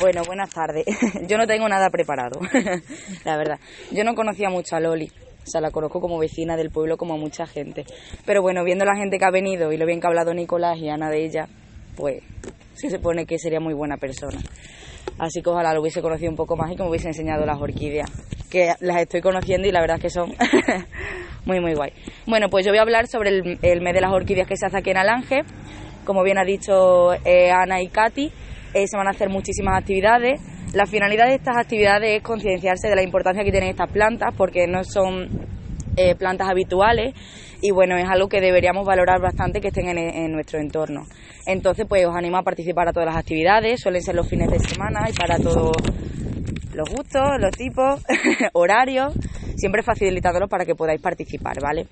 Bueno, 0.00 0.22
buenas 0.26 0.50
tardes. 0.50 0.84
Yo 1.28 1.38
no 1.38 1.46
tengo 1.46 1.68
nada 1.68 1.90
preparado, 1.90 2.40
la 3.24 3.36
verdad. 3.36 3.58
Yo 3.92 4.04
no 4.04 4.14
conocía 4.14 4.50
mucho 4.50 4.76
a 4.76 4.80
Loli. 4.80 5.10
O 5.42 5.48
sea, 5.48 5.60
la 5.60 5.70
conozco 5.70 6.00
como 6.00 6.18
vecina 6.18 6.56
del 6.56 6.70
pueblo, 6.70 6.96
como 6.96 7.14
a 7.14 7.16
mucha 7.16 7.46
gente. 7.46 7.84
Pero 8.24 8.42
bueno, 8.42 8.64
viendo 8.64 8.84
la 8.84 8.96
gente 8.96 9.18
que 9.18 9.24
ha 9.24 9.30
venido 9.30 9.72
y 9.72 9.76
lo 9.76 9.86
bien 9.86 10.00
que 10.00 10.06
ha 10.06 10.10
hablado 10.10 10.34
Nicolás 10.34 10.78
y 10.78 10.88
Ana 10.88 11.08
de 11.08 11.24
ella, 11.24 11.48
pues 11.96 12.22
se 12.74 12.90
supone 12.90 13.26
que 13.26 13.38
sería 13.38 13.60
muy 13.60 13.72
buena 13.72 13.96
persona. 13.96 14.38
Así 15.18 15.42
que 15.42 15.50
ojalá 15.50 15.72
lo 15.72 15.80
hubiese 15.80 16.02
conocido 16.02 16.30
un 16.30 16.36
poco 16.36 16.56
más 16.56 16.72
y 16.72 16.76
que 16.76 16.82
me 16.82 16.90
hubiese 16.90 17.08
enseñado 17.08 17.46
las 17.46 17.60
orquídeas, 17.60 18.10
que 18.50 18.74
las 18.80 19.00
estoy 19.00 19.20
conociendo 19.20 19.68
y 19.68 19.72
la 19.72 19.80
verdad 19.80 19.96
es 19.96 20.02
que 20.02 20.10
son 20.10 20.34
muy, 21.46 21.60
muy 21.60 21.74
guay. 21.74 21.92
Bueno, 22.26 22.48
pues 22.50 22.66
yo 22.66 22.72
voy 22.72 22.78
a 22.78 22.82
hablar 22.82 23.06
sobre 23.06 23.30
el, 23.30 23.80
mes 23.80 23.94
de 23.94 24.00
las 24.00 24.12
orquídeas 24.12 24.48
que 24.48 24.56
se 24.56 24.66
hace 24.66 24.78
aquí 24.78 24.90
en 24.90 24.98
Alange. 24.98 25.44
Como 26.04 26.22
bien 26.22 26.38
ha 26.38 26.44
dicho 26.44 27.14
eh, 27.24 27.50
Ana 27.50 27.80
y 27.80 27.88
Katy, 27.88 28.32
eh, 28.74 28.86
se 28.86 28.96
van 28.96 29.06
a 29.06 29.10
hacer 29.10 29.28
muchísimas 29.28 29.78
actividades. 29.78 30.40
La 30.72 30.86
finalidad 30.86 31.26
de 31.26 31.34
estas 31.34 31.56
actividades 31.56 32.16
es 32.16 32.22
concienciarse 32.22 32.88
de 32.88 32.96
la 32.96 33.02
importancia 33.02 33.44
que 33.44 33.50
tienen 33.50 33.70
estas 33.70 33.90
plantas 33.90 34.34
porque 34.36 34.66
no 34.66 34.84
son 34.84 35.28
eh, 35.96 36.14
plantas 36.14 36.48
habituales 36.48 37.14
y 37.62 37.70
bueno, 37.70 37.96
es 37.96 38.06
algo 38.08 38.28
que 38.28 38.40
deberíamos 38.40 38.86
valorar 38.86 39.20
bastante 39.20 39.60
que 39.60 39.68
estén 39.68 39.88
en, 39.88 40.32
nuestro 40.32 40.60
entorno. 40.60 41.06
Entonces, 41.46 41.86
pues 41.88 42.06
os 42.06 42.14
animo 42.14 42.36
a 42.36 42.42
participar 42.42 42.88
a 42.88 42.92
todas 42.92 43.06
las 43.06 43.16
actividades, 43.16 43.80
suelen 43.80 44.02
ser 44.02 44.14
los 44.14 44.28
fines 44.28 44.50
de 44.50 44.58
semana 44.58 45.06
y 45.08 45.14
para 45.14 45.38
todos 45.38 45.72
los 46.74 46.88
gustos, 46.90 47.22
los 47.40 47.52
tipos, 47.52 48.04
horarios, 48.52 49.14
siempre 49.56 49.82
facilitándolos 49.82 50.50
para 50.50 50.66
que 50.66 50.74
podáis 50.74 51.00
participar, 51.00 51.56
¿vale? 51.62 51.86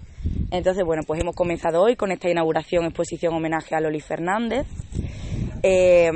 Entonces, 0.54 0.84
bueno, 0.84 1.02
pues 1.04 1.20
hemos 1.20 1.34
comenzado 1.34 1.82
hoy 1.82 1.96
con 1.96 2.12
esta 2.12 2.30
inauguración, 2.30 2.84
exposición 2.84 3.34
homenaje 3.34 3.74
a 3.74 3.80
Loli 3.80 4.00
Fernández. 4.00 4.66
Eh, 5.64 6.12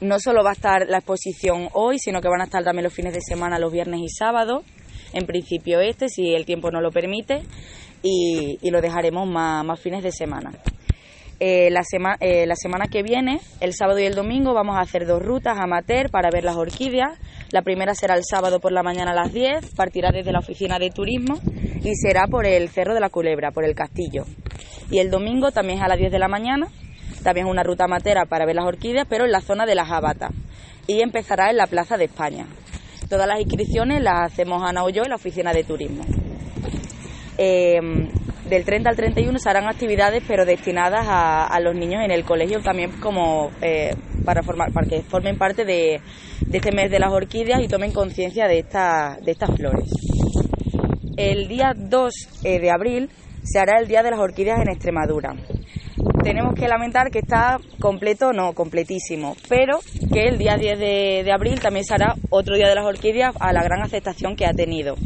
no 0.00 0.18
solo 0.18 0.42
va 0.42 0.50
a 0.50 0.52
estar 0.54 0.86
la 0.88 0.98
exposición 0.98 1.68
hoy, 1.74 1.98
sino 1.98 2.22
que 2.22 2.28
van 2.28 2.40
a 2.40 2.44
estar 2.44 2.64
también 2.64 2.84
los 2.84 2.94
fines 2.94 3.12
de 3.12 3.20
semana, 3.20 3.58
los 3.58 3.70
viernes 3.70 4.00
y 4.00 4.08
sábados. 4.08 4.64
En 5.12 5.26
principio 5.26 5.80
este, 5.80 6.08
si 6.08 6.34
el 6.34 6.46
tiempo 6.46 6.70
no 6.70 6.80
lo 6.80 6.90
permite, 6.90 7.42
y, 8.02 8.70
lo 8.70 8.80
dejaremos 8.80 9.28
más, 9.28 9.78
fines 9.78 10.02
de 10.02 10.12
semana. 10.12 10.52
Eh, 11.40 11.70
la, 11.70 11.82
eh, 12.20 12.46
la 12.46 12.56
semana 12.56 12.86
que 12.88 13.02
viene, 13.02 13.40
el 13.60 13.72
sábado 13.72 14.00
y 14.00 14.04
el 14.04 14.14
domingo, 14.14 14.54
vamos 14.54 14.76
a 14.76 14.80
hacer 14.80 15.06
dos 15.06 15.22
rutas 15.22 15.56
amateur 15.58 16.10
para 16.10 16.30
ver 16.30 16.44
las 16.44 16.56
orquídeas. 16.56 17.18
La 17.52 17.62
primera 17.62 17.94
será 17.94 18.14
el 18.14 18.24
sábado 18.24 18.58
por 18.58 18.72
la 18.72 18.82
mañana 18.82 19.12
a 19.12 19.14
las 19.14 19.32
10, 19.32 19.74
partirá 19.76 20.10
desde 20.10 20.32
la 20.32 20.40
oficina 20.40 20.78
de 20.78 20.90
turismo 20.90 21.38
y 21.82 21.94
será 21.94 22.26
por 22.26 22.44
el 22.44 22.68
Cerro 22.68 22.94
de 22.94 23.00
la 23.00 23.08
Culebra, 23.08 23.52
por 23.52 23.64
el 23.64 23.74
castillo. 23.74 24.24
Y 24.90 24.98
el 24.98 25.10
domingo 25.10 25.52
también 25.52 25.78
es 25.78 25.84
a 25.84 25.88
las 25.88 25.98
10 25.98 26.10
de 26.10 26.18
la 26.18 26.28
mañana 26.28 26.68
también 27.22 27.46
es 27.46 27.50
una 27.50 27.62
ruta 27.62 27.86
matera 27.86 28.26
para 28.26 28.46
ver 28.46 28.56
las 28.56 28.64
orquídeas, 28.64 29.06
pero 29.08 29.24
en 29.24 29.32
la 29.32 29.40
zona 29.40 29.66
de 29.66 29.74
las 29.74 29.88
Jabatas. 29.88 30.32
Y 30.86 31.00
empezará 31.00 31.50
en 31.50 31.56
la 31.56 31.66
Plaza 31.66 31.96
de 31.96 32.04
España. 32.04 32.46
Todas 33.08 33.26
las 33.26 33.40
inscripciones 33.40 34.02
las 34.02 34.32
hacemos 34.32 34.62
Ana 34.62 34.84
o 34.84 34.90
yo 34.90 35.02
en 35.02 35.10
la 35.10 35.16
oficina 35.16 35.52
de 35.52 35.64
turismo. 35.64 36.04
Eh, 37.36 37.80
del 38.48 38.64
30 38.64 38.90
al 38.90 38.96
31 38.96 39.38
se 39.38 39.48
harán 39.48 39.68
actividades, 39.68 40.22
pero 40.26 40.44
destinadas 40.44 41.06
a, 41.08 41.58
los 41.60 41.74
niños 41.74 42.02
en 42.04 42.10
el 42.10 42.24
colegio 42.24 42.60
también 42.60 42.92
como 43.00 43.50
eh, 43.60 43.94
para, 44.24 44.42
formar, 44.42 44.72
para 44.72 44.86
que 44.86 45.02
formen 45.02 45.36
parte 45.36 45.64
de, 45.64 46.00
este 46.52 46.72
mes 46.72 46.90
de 46.90 46.98
las 46.98 47.12
orquídeas 47.12 47.62
y 47.62 47.68
tomen 47.68 47.92
conciencia 47.92 48.46
de, 48.46 48.64
de 48.64 49.30
estas 49.30 49.50
flores. 49.56 49.90
El 51.16 51.48
día 51.48 51.72
2 51.76 52.12
eh, 52.44 52.60
de 52.60 52.70
abril 52.70 53.10
se 53.42 53.58
hará 53.58 53.80
el 53.80 53.88
Día 53.88 54.02
de 54.02 54.10
las 54.10 54.20
Orquídeas 54.20 54.60
en 54.60 54.68
Extremadura 54.68 55.34
tenemos 56.22 56.54
que 56.54 56.68
lamentar 56.68 57.10
que 57.10 57.20
está 57.20 57.58
completo, 57.80 58.32
no, 58.32 58.52
completísimo, 58.52 59.36
pero 59.48 59.78
que 60.12 60.28
el 60.28 60.38
día 60.38 60.56
10 60.56 60.78
de, 60.78 61.32
abril 61.32 61.60
también 61.60 61.84
será 61.84 62.14
otro 62.30 62.56
día 62.56 62.68
de 62.68 62.74
las 62.74 62.84
orquídeas 62.84 63.34
a 63.40 63.52
la 63.52 63.62
gran 63.62 63.82
aceptación 63.82 64.36
que 64.36 64.46
ha 64.46 64.52
tenido. 64.52 64.96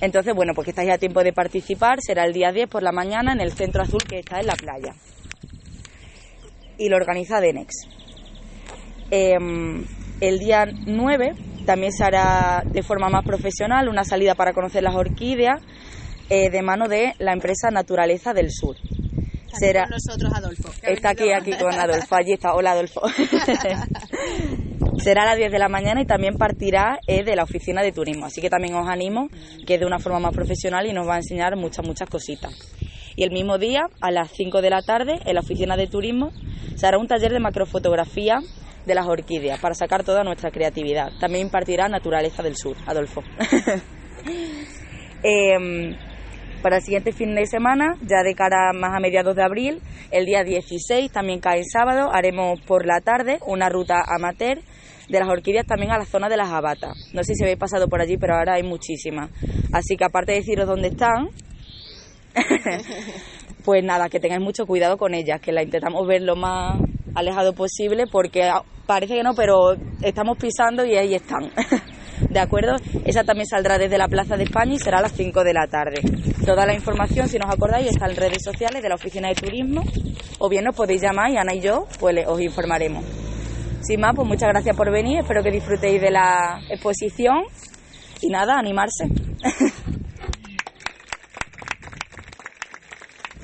Entonces, 0.00 0.34
bueno, 0.34 0.54
pues 0.54 0.64
que 0.64 0.70
estáis 0.70 0.90
a 0.90 0.98
tiempo 0.98 1.22
de 1.22 1.32
participar, 1.32 1.98
será 2.00 2.24
el 2.24 2.32
día 2.32 2.52
10 2.52 2.68
por 2.68 2.82
la 2.82 2.92
mañana 2.92 3.32
en 3.32 3.40
el 3.40 3.52
Centro 3.52 3.82
Azul 3.82 4.02
que 4.02 4.20
está 4.20 4.40
en 4.40 4.46
la 4.46 4.54
playa. 4.54 4.94
Y 6.78 6.88
lo 6.88 6.96
organiza 6.96 7.40
Denex. 7.40 7.74
Em, 9.10 9.84
el 10.20 10.38
día 10.38 10.66
9 10.66 11.34
también 11.66 11.92
se 11.92 12.04
hará 12.04 12.62
de 12.64 12.82
forma 12.82 13.10
más 13.10 13.24
profesional 13.24 13.88
una 13.88 14.04
salida 14.04 14.34
para 14.34 14.52
conocer 14.52 14.82
las 14.82 14.94
orquídeas 14.94 15.60
eh, 16.30 16.48
de 16.48 16.62
mano 16.62 16.88
de 16.88 17.14
la 17.18 17.32
empresa 17.32 17.70
Naturaleza 17.70 18.32
del 18.32 18.50
Sur. 18.50 18.76
Será 19.58 19.82
con 19.82 19.90
nosotros 19.90 20.32
Adolfo. 20.32 20.70
Está 20.82 21.10
aquí, 21.10 21.32
aquí 21.32 21.52
con 21.58 21.74
Adolfo. 21.74 22.14
Allí 22.14 22.32
está. 22.32 22.54
Hola, 22.54 22.72
Adolfo. 22.72 23.02
Será 25.02 25.22
a 25.22 25.26
las 25.26 25.36
10 25.38 25.50
de 25.50 25.58
la 25.58 25.70
mañana 25.70 26.02
y 26.02 26.04
también 26.04 26.36
partirá 26.36 26.98
eh, 27.06 27.24
de 27.24 27.34
la 27.34 27.44
oficina 27.44 27.82
de 27.82 27.90
turismo. 27.90 28.26
Así 28.26 28.42
que 28.42 28.50
también 28.50 28.74
os 28.74 28.86
animo 28.86 29.28
que 29.66 29.74
es 29.74 29.80
de 29.80 29.86
una 29.86 29.98
forma 29.98 30.20
más 30.20 30.34
profesional 30.34 30.86
y 30.86 30.92
nos 30.92 31.08
va 31.08 31.14
a 31.14 31.18
enseñar 31.18 31.56
muchas, 31.56 31.86
muchas 31.86 32.08
cositas. 32.10 32.52
Y 33.16 33.24
el 33.24 33.30
mismo 33.30 33.56
día, 33.56 33.88
a 34.02 34.10
las 34.10 34.30
5 34.32 34.60
de 34.60 34.68
la 34.70 34.82
tarde, 34.82 35.18
en 35.24 35.34
la 35.34 35.40
oficina 35.40 35.76
de 35.76 35.86
turismo, 35.86 36.32
se 36.74 36.86
hará 36.86 36.98
un 36.98 37.08
taller 37.08 37.32
de 37.32 37.40
macrofotografía 37.40 38.40
de 38.86 38.94
las 38.94 39.06
orquídeas 39.06 39.58
para 39.58 39.74
sacar 39.74 40.04
toda 40.04 40.22
nuestra 40.22 40.50
creatividad. 40.50 41.12
También 41.18 41.46
impartirá 41.46 41.88
Naturaleza 41.88 42.42
del 42.42 42.56
Sur, 42.56 42.76
Adolfo. 42.86 43.22
Em, 45.22 45.94
para 46.62 46.76
el 46.76 46.82
siguiente 46.82 47.12
fin 47.12 47.34
de 47.34 47.44
semana, 47.44 47.96
ya 48.00 48.22
de 48.22 48.34
cara 48.34 48.72
más 48.72 48.96
a 48.96 49.00
mediados 49.00 49.36
de 49.36 49.42
abril, 49.42 49.82
el 50.10 50.24
día 50.24 50.44
16, 50.44 51.12
también 51.12 51.40
cae 51.40 51.62
sábado, 51.64 52.10
haremos 52.10 52.58
por 52.62 52.86
la 52.86 53.02
tarde 53.02 53.38
una 53.46 53.68
ruta 53.68 54.02
amateur 54.06 54.60
de 55.10 55.18
las 55.18 55.28
orquídeas 55.28 55.66
también 55.66 55.90
a 55.90 55.98
la 55.98 56.04
zona 56.04 56.28
de 56.28 56.36
las 56.36 56.50
abatas. 56.50 56.96
No 57.12 57.24
sé 57.24 57.34
si 57.34 57.42
habéis 57.42 57.58
pasado 57.58 57.88
por 57.88 58.00
allí, 58.00 58.16
pero 58.16 58.36
ahora 58.36 58.54
hay 58.54 58.62
muchísimas. 58.62 59.30
Así 59.72 59.96
que 59.96 60.04
aparte 60.04 60.32
de 60.32 60.38
deciros 60.38 60.66
dónde 60.66 60.88
están, 60.88 61.28
pues 63.64 63.82
nada, 63.82 64.08
que 64.08 64.20
tengáis 64.20 64.40
mucho 64.40 64.66
cuidado 64.66 64.96
con 64.96 65.14
ellas, 65.14 65.40
que 65.40 65.52
la 65.52 65.62
intentamos 65.62 66.06
ver 66.06 66.22
lo 66.22 66.36
más 66.36 66.78
alejado 67.14 67.54
posible 67.54 68.04
porque 68.10 68.50
parece 68.86 69.14
que 69.14 69.22
no, 69.22 69.34
pero 69.34 69.74
estamos 70.02 70.38
pisando 70.38 70.84
y 70.84 70.96
ahí 70.96 71.14
están. 71.14 71.50
¿De 72.28 72.38
acuerdo? 72.38 72.76
Esa 73.04 73.24
también 73.24 73.46
saldrá 73.46 73.78
desde 73.78 73.96
la 73.96 74.06
Plaza 74.06 74.36
de 74.36 74.44
España 74.44 74.74
y 74.74 74.78
será 74.78 74.98
a 74.98 75.02
las 75.02 75.12
5 75.12 75.42
de 75.42 75.54
la 75.54 75.66
tarde. 75.66 76.02
Toda 76.44 76.66
la 76.66 76.74
información, 76.74 77.28
si 77.28 77.38
nos 77.38 77.50
acordáis, 77.50 77.88
está 77.88 78.06
en 78.06 78.16
redes 78.16 78.44
sociales 78.44 78.82
de 78.82 78.88
la 78.88 78.94
Oficina 78.94 79.28
de 79.28 79.34
Turismo 79.34 79.82
o 80.38 80.48
bien 80.48 80.64
nos 80.64 80.76
podéis 80.76 81.02
llamar 81.02 81.30
y 81.30 81.38
Ana 81.38 81.54
y 81.54 81.60
yo 81.60 81.86
pues 81.98 82.24
os 82.26 82.40
informaremos. 82.40 83.29
Sin 83.80 84.00
más, 84.00 84.14
pues 84.14 84.28
muchas 84.28 84.48
gracias 84.50 84.76
por 84.76 84.90
venir, 84.90 85.20
espero 85.20 85.42
que 85.42 85.50
disfrutéis 85.50 86.00
de 86.00 86.10
la 86.10 86.60
exposición 86.68 87.44
y 88.20 88.28
nada, 88.28 88.58
animarse. 88.58 89.06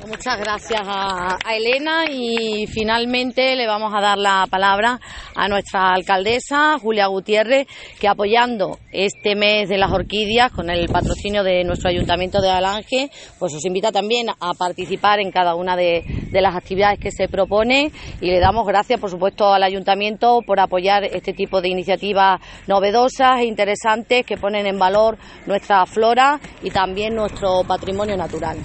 Muchas 0.07 0.39
gracias 0.39 0.83
a, 0.85 1.37
Elena 1.53 2.05
y 2.09 2.67
finalmente 2.69 3.57
le 3.57 3.67
vamos 3.67 3.93
a 3.93 4.01
dar 4.01 4.19
la 4.19 4.47
palabra 4.49 5.01
a 5.35 5.49
nuestra 5.49 5.95
alcaldesa 5.95 6.79
Julia 6.79 7.09
Gutiérrez 7.09 7.67
que 7.99 8.07
apoyando 8.07 8.79
este 8.93 9.35
mes 9.35 9.69
de 9.69 9.79
las 9.79 9.91
orquídeas 9.91 10.53
con 10.53 10.71
el 10.71 10.89
patrocinio 10.89 11.43
de 11.43 11.65
nuestro 11.65 11.91
ayuntamiento 11.91 12.41
de 12.41 12.51
Alange 12.51 13.11
pues 13.41 13.53
os 13.55 13.65
invita 13.65 13.91
también 13.91 14.29
a 14.29 14.55
participar 14.55 15.19
en 15.19 15.33
cada 15.33 15.57
una 15.57 15.77
de, 15.77 16.05
de 16.31 16.41
las 16.41 16.55
actividades 16.55 17.01
que 17.01 17.11
se 17.11 17.29
propone 17.29 17.91
y 18.21 18.27
le 18.27 18.39
damos 18.39 18.65
gracias 18.65 19.01
por 19.01 19.11
supuesto 19.11 19.53
al 19.53 19.65
ayuntamiento 19.65 20.41
por 20.47 20.61
apoyar 20.61 21.03
este 21.05 21.33
tipo 21.33 21.61
de 21.61 21.69
iniciativas 21.69 22.41
novedosas 22.69 23.41
e 23.41 23.47
interesantes 23.47 24.25
que 24.25 24.37
ponen 24.37 24.67
en 24.67 24.79
valor 24.79 25.19
nuestra 25.47 25.85
flora 25.85 26.39
y 26.63 26.71
también 26.71 27.17
nuestro 27.17 27.65
patrimonio 27.67 28.17
natural. 28.17 28.59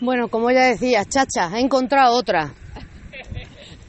Bueno, 0.00 0.28
como 0.28 0.48
ya 0.52 0.62
decía, 0.62 1.04
chacha, 1.04 1.50
he 1.56 1.60
encontrado 1.60 2.14
otra. 2.16 2.54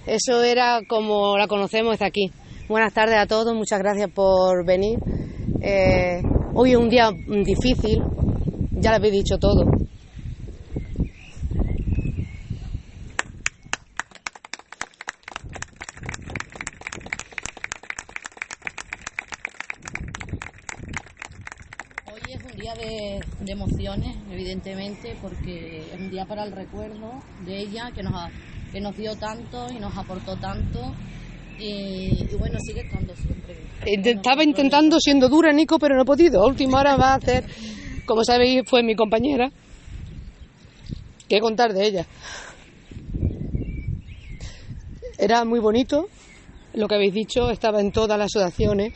Eso 0.07 0.41
era 0.41 0.79
como 0.87 1.37
la 1.37 1.45
conocemos 1.47 1.99
de 1.99 2.05
aquí. 2.05 2.31
Buenas 2.67 2.93
tardes 2.93 3.17
a 3.17 3.27
todos, 3.27 3.53
muchas 3.53 3.77
gracias 3.77 4.09
por 4.09 4.65
venir. 4.65 4.97
Eh, 5.61 6.23
hoy 6.55 6.71
es 6.71 6.77
un 6.77 6.89
día 6.89 7.11
difícil, 7.11 8.01
ya 8.71 8.89
lo 8.89 8.95
habéis 8.95 9.13
dicho 9.13 9.37
todo. 9.37 9.65
de, 22.75 23.51
emociones, 23.51 24.15
evidentemente, 24.59 25.15
porque 25.21 25.79
es 25.93 25.99
un 25.99 26.09
día 26.09 26.25
para 26.25 26.43
el 26.43 26.51
recuerdo 26.51 27.11
de 27.45 27.59
ella, 27.59 27.91
que 27.93 28.03
nos, 28.03 28.13
que 28.71 28.81
nos 28.81 28.95
dio 28.95 29.15
tanto 29.15 29.71
y 29.71 29.79
nos 29.79 29.95
aportó 29.97 30.35
tanto. 30.35 30.93
Y, 31.59 32.25
bueno, 32.37 32.57
sigue 32.59 32.81
estando 32.81 33.13
siempre. 33.15 33.57
Estaba 33.85 34.43
intentando 34.43 34.97
siendo 34.99 35.27
dura, 35.27 35.51
Nico, 35.51 35.77
pero 35.77 35.95
no 35.95 36.03
he 36.03 36.05
podido. 36.05 36.45
Última 36.45 36.79
hora 36.79 36.95
va 36.95 37.13
a 37.13 37.15
hacer, 37.15 37.45
como 38.05 38.23
sabéis, 38.23 38.63
fue 38.65 38.81
mi 38.81 38.95
compañera. 38.95 39.51
¿Qué 41.27 41.39
contar 41.39 41.73
de 41.73 41.85
ella? 41.85 42.05
Era 45.17 45.43
muy 45.43 45.59
bonito, 45.59 46.07
lo 46.73 46.87
que 46.87 46.95
habéis 46.95 47.13
dicho, 47.13 47.49
estaba 47.49 47.81
en 47.81 47.91
todas 47.91 48.17
las 48.17 48.33
asociaciones, 48.33 48.93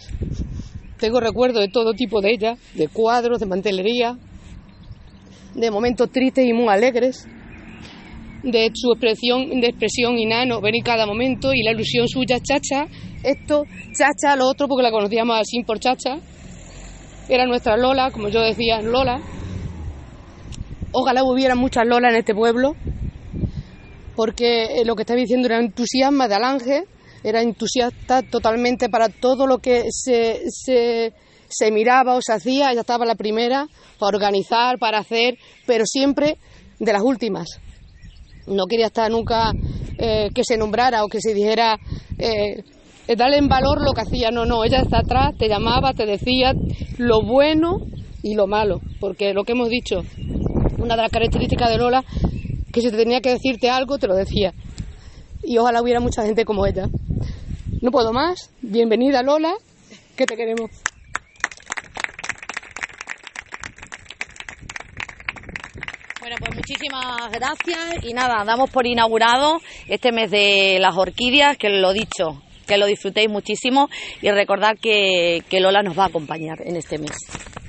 tengo 1.00 1.20
recuerdos 1.20 1.62
de 1.62 1.68
todo 1.68 1.92
tipo 1.94 2.22
de 2.22 2.32
ella, 2.32 2.58
de 2.76 2.88
cuadros, 2.88 3.42
de 3.42 3.46
mantelería, 3.46 4.18
de 5.54 5.72
momentos 5.72 6.12
tristes 6.12 6.46
y 6.46 6.54
muy 6.54 6.68
alegres, 6.70 7.28
de 8.44 8.72
su 8.74 8.92
expresión, 8.92 9.62
de 9.62 9.68
expresión 9.68 10.16
ver 10.62 10.76
en 10.76 10.84
cada 10.84 11.06
momento 11.06 11.54
y 11.54 11.64
la 11.64 11.72
ilusión 11.72 12.08
suya, 12.08 12.40
chacha, 12.40 12.88
esto, 13.24 13.66
chacha, 13.98 14.36
lo 14.36 14.48
otro, 14.48 14.68
porque 14.68 14.84
la 14.84 14.92
conocíamos 14.92 15.40
así 15.40 15.64
por 15.64 15.80
chacha. 15.80 16.18
Era 17.30 17.46
nuestra 17.46 17.78
Lola, 17.78 18.12
como 18.12 18.28
yo 18.28 18.42
decía, 18.42 18.82
Lola. 18.82 19.22
Ojalá 20.92 21.24
hubiera 21.24 21.56
muchas 21.56 21.88
Lola 21.88 22.10
en 22.10 22.18
este 22.18 22.36
pueblo, 22.36 22.76
porque 24.16 24.84
lo 24.86 24.96
que 24.96 25.04
está 25.04 25.16
diciendo 25.16 25.48
era 25.48 25.60
entusiasmo 25.60 26.28
de 26.28 26.36
Alange 26.36 26.84
era 27.24 27.42
entusiasta 27.42 28.22
totalmente 28.22 28.90
para 28.90 29.10
todo 29.10 29.48
lo 29.48 29.60
que 29.60 29.86
se, 29.90 30.42
se, 30.50 31.14
miraba 31.72 32.16
o 32.16 32.22
se 32.22 32.34
hacía, 32.34 32.72
ella 32.72 32.82
estaba 32.82 33.06
la 33.06 33.16
primera 33.16 33.68
para 34.00 34.16
organizar, 34.16 34.78
para 34.80 35.00
hacer, 35.00 35.38
pero 35.66 35.86
siempre 35.86 36.38
de 36.80 36.94
las 36.94 37.02
últimas. 37.02 37.60
No 38.48 38.66
quería 38.66 38.88
estar 38.88 39.10
nunca 39.10 39.52
eh, 39.98 40.30
que 40.34 40.44
se 40.44 40.58
nombrara 40.58 41.04
o 41.04 41.08
que 41.08 41.22
se 41.22 41.34
dijera 41.34 41.78
eh, 42.18 42.64
darle 43.16 43.38
en 43.38 43.48
valor 43.48 43.82
lo 43.82 43.94
que 43.94 44.02
hacía. 44.02 44.32
No, 44.32 44.46
no, 44.46 44.64
ella 44.64 44.80
está 44.80 45.00
atrás, 45.00 45.36
te 45.38 45.48
llamaba, 45.48 45.94
te 45.94 46.06
decía 46.06 46.54
lo 46.98 47.22
bueno 47.22 47.78
y 48.22 48.36
lo 48.36 48.48
malo, 48.48 48.82
porque 49.00 49.34
lo 49.34 49.44
que 49.44 49.52
hemos 49.52 49.70
dicho, 49.70 50.04
una 50.78 50.96
de 50.96 51.02
las 51.02 51.12
características 51.12 51.70
de 51.70 51.78
Lola, 51.78 52.04
que 52.72 52.82
si 52.82 52.90
te 52.90 52.98
tenía 52.98 53.22
que 53.22 53.32
decirte 53.32 53.70
algo, 53.70 53.98
te 53.98 54.08
lo 54.08 54.16
decía. 54.16 54.54
Y 55.44 55.58
ojalá 55.58 55.82
hubiera 55.82 56.00
mucha 56.00 56.24
gente 56.24 56.46
como 56.46 56.66
ella. 56.66 56.88
No 57.82 57.92
puedo 57.92 58.14
más. 58.14 58.50
Bienvenida 58.62 59.22
Lola, 59.24 59.54
que 60.16 60.26
te 60.26 60.36
queremos. 60.36 60.72
Bueno, 66.34 66.48
pues 66.48 66.56
muchísimas 66.56 67.32
gracias 67.32 68.04
y 68.04 68.14
nada, 68.14 68.44
damos 68.44 68.72
por 68.72 68.88
inaugurado 68.88 69.62
este 69.88 70.12
mes 70.12 70.32
de 70.32 70.80
las 70.80 70.98
orquídeas, 70.98 71.58
que 71.58 71.70
lo 71.70 71.94
dicho, 71.94 72.42
que 72.66 72.78
lo 72.78 72.88
disfrutéis 72.88 73.30
muchísimo 73.30 73.88
y 74.20 74.32
recordad 74.32 74.76
que, 74.82 75.44
Lola 75.52 75.84
nos 75.84 75.98
va 75.98 76.06
a 76.06 76.08
acompañar 76.08 76.58
en 76.66 76.76
este 76.76 76.98
mes, 76.98 77.12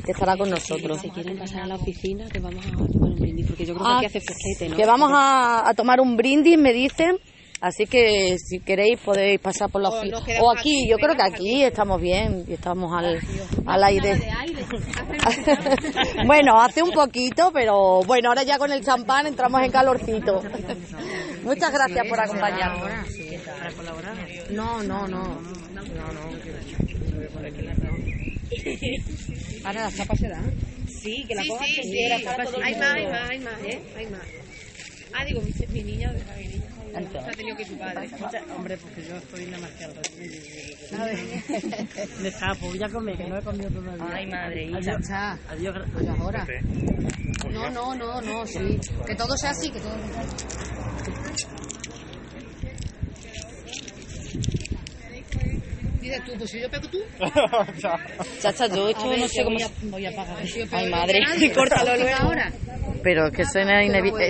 que 0.06 0.12
estará 0.12 0.38
con 0.38 0.48
nosotros. 0.48 0.98
Si 0.98 1.10
quieren 1.10 1.36
pasar 1.36 1.64
a 1.64 1.66
la 1.66 1.74
oficina, 1.74 2.26
que 2.30 2.38
vamos 2.38 2.64
a 2.64 2.70
tomar 2.70 3.10
un 3.10 3.16
brindis, 3.16 3.46
porque 3.46 3.66
yo 3.66 3.74
creo 3.74 3.86
que 3.86 3.92
aquí 3.96 4.04
ah, 4.06 4.08
hace 4.08 4.20
fresquete, 4.20 4.68
¿no? 4.70 4.76
Que 4.76 4.86
vamos 4.86 5.10
a, 5.12 5.68
a 5.68 5.74
tomar 5.74 6.00
un 6.00 6.16
brindis, 6.16 6.58
me 6.58 6.72
dicen, 6.72 7.18
Así 7.64 7.86
que 7.86 8.36
si 8.38 8.60
queréis 8.60 9.00
podéis 9.00 9.40
pasar 9.40 9.70
por 9.70 9.80
la 9.80 9.88
oficina. 9.88 10.18
O 10.42 10.50
aquí, 10.50 10.86
yo 10.86 10.98
creo 10.98 11.16
que 11.16 11.22
aquí 11.22 11.64
estamos 11.64 11.98
bien 11.98 12.44
y 12.46 12.52
estamos 12.52 12.92
al, 12.92 13.18
al 13.64 13.84
aire. 13.84 14.20
bueno, 16.26 16.60
hace 16.60 16.82
un 16.82 16.90
poquito, 16.90 17.50
pero 17.54 18.02
bueno, 18.02 18.28
ahora 18.28 18.42
ya 18.42 18.58
con 18.58 18.70
el 18.70 18.84
champán 18.84 19.28
entramos 19.28 19.62
en 19.62 19.72
calorcito. 19.72 20.42
Muchas 21.42 21.72
gracias 21.72 22.06
por 22.06 22.20
acompañarnos. 22.20 22.90
No, 24.50 24.82
no, 24.82 25.08
no. 25.08 25.40
Ahora 29.64 29.84
las 29.84 29.96
tapas 29.96 30.18
se 30.18 30.28
dan. 30.28 30.52
Sí, 31.02 31.24
que 31.26 31.34
la 31.34 31.42
sí, 31.42 31.48
sí, 31.76 31.82
sí. 31.82 32.04
Hay 32.04 32.24
más, 32.26 32.52
hay 32.62 32.74
más, 33.06 33.30
hay 33.30 33.38
más, 33.38 33.54
¿eh? 33.64 33.80
Hay 33.96 34.06
más. 34.08 34.20
Ah, 35.14 35.24
digo, 35.24 35.40
mi, 35.40 35.50
mi 35.68 35.82
niña, 35.82 36.12
mi 36.36 36.46
niña. 36.46 36.73
Ha 36.94 37.30
tenido 37.32 37.56
que 37.56 37.64
su 37.64 37.76
padre. 37.76 38.08
Hombre, 38.56 38.76
porque 38.76 39.02
yo 39.02 39.16
estoy 39.16 39.46
demasiado. 39.46 39.94
Me 42.20 42.28
escapo, 42.28 42.74
ya 42.74 42.88
comí, 42.88 43.16
que 43.16 43.24
no 43.24 43.38
he 43.38 43.42
comido 43.42 43.70
todavía. 43.70 44.06
Ay, 44.12 44.26
madre, 44.26 44.70
Adiós. 44.74 45.08
Ya, 45.08 45.38
Adiós. 45.48 45.76
pues 45.92 46.08
ahora. 46.08 46.46
No, 47.50 47.70
no, 47.70 47.94
no, 47.94 48.20
no, 48.20 48.46
sí. 48.46 48.78
Que 49.06 49.14
todo 49.14 49.36
sea 49.36 49.50
así, 49.50 49.70
que 49.70 49.80
todo 49.80 49.96
Dices 56.04 56.22
tú, 56.26 56.32
pues 56.36 56.50
si 56.50 56.60
yo 56.60 56.70
pego 56.70 56.86
tú. 56.88 56.98
Chacha, 58.42 58.66
yo 58.66 58.90
esto 58.90 59.16
no 59.16 59.26
sé 59.26 59.42
cómo... 59.42 59.56
voy 59.56 59.62
a, 59.62 59.70
voy 59.84 60.06
a 60.06 60.12
pagar. 60.14 60.36
Ay, 60.72 60.90
madre, 60.90 61.18
córtalo 61.54 61.96
luego. 61.96 62.18
ahora. 62.20 62.52
Pero 63.02 63.30
que 63.30 63.42
eso 63.42 63.60
es 63.60 63.86
inevitable. 63.86 64.28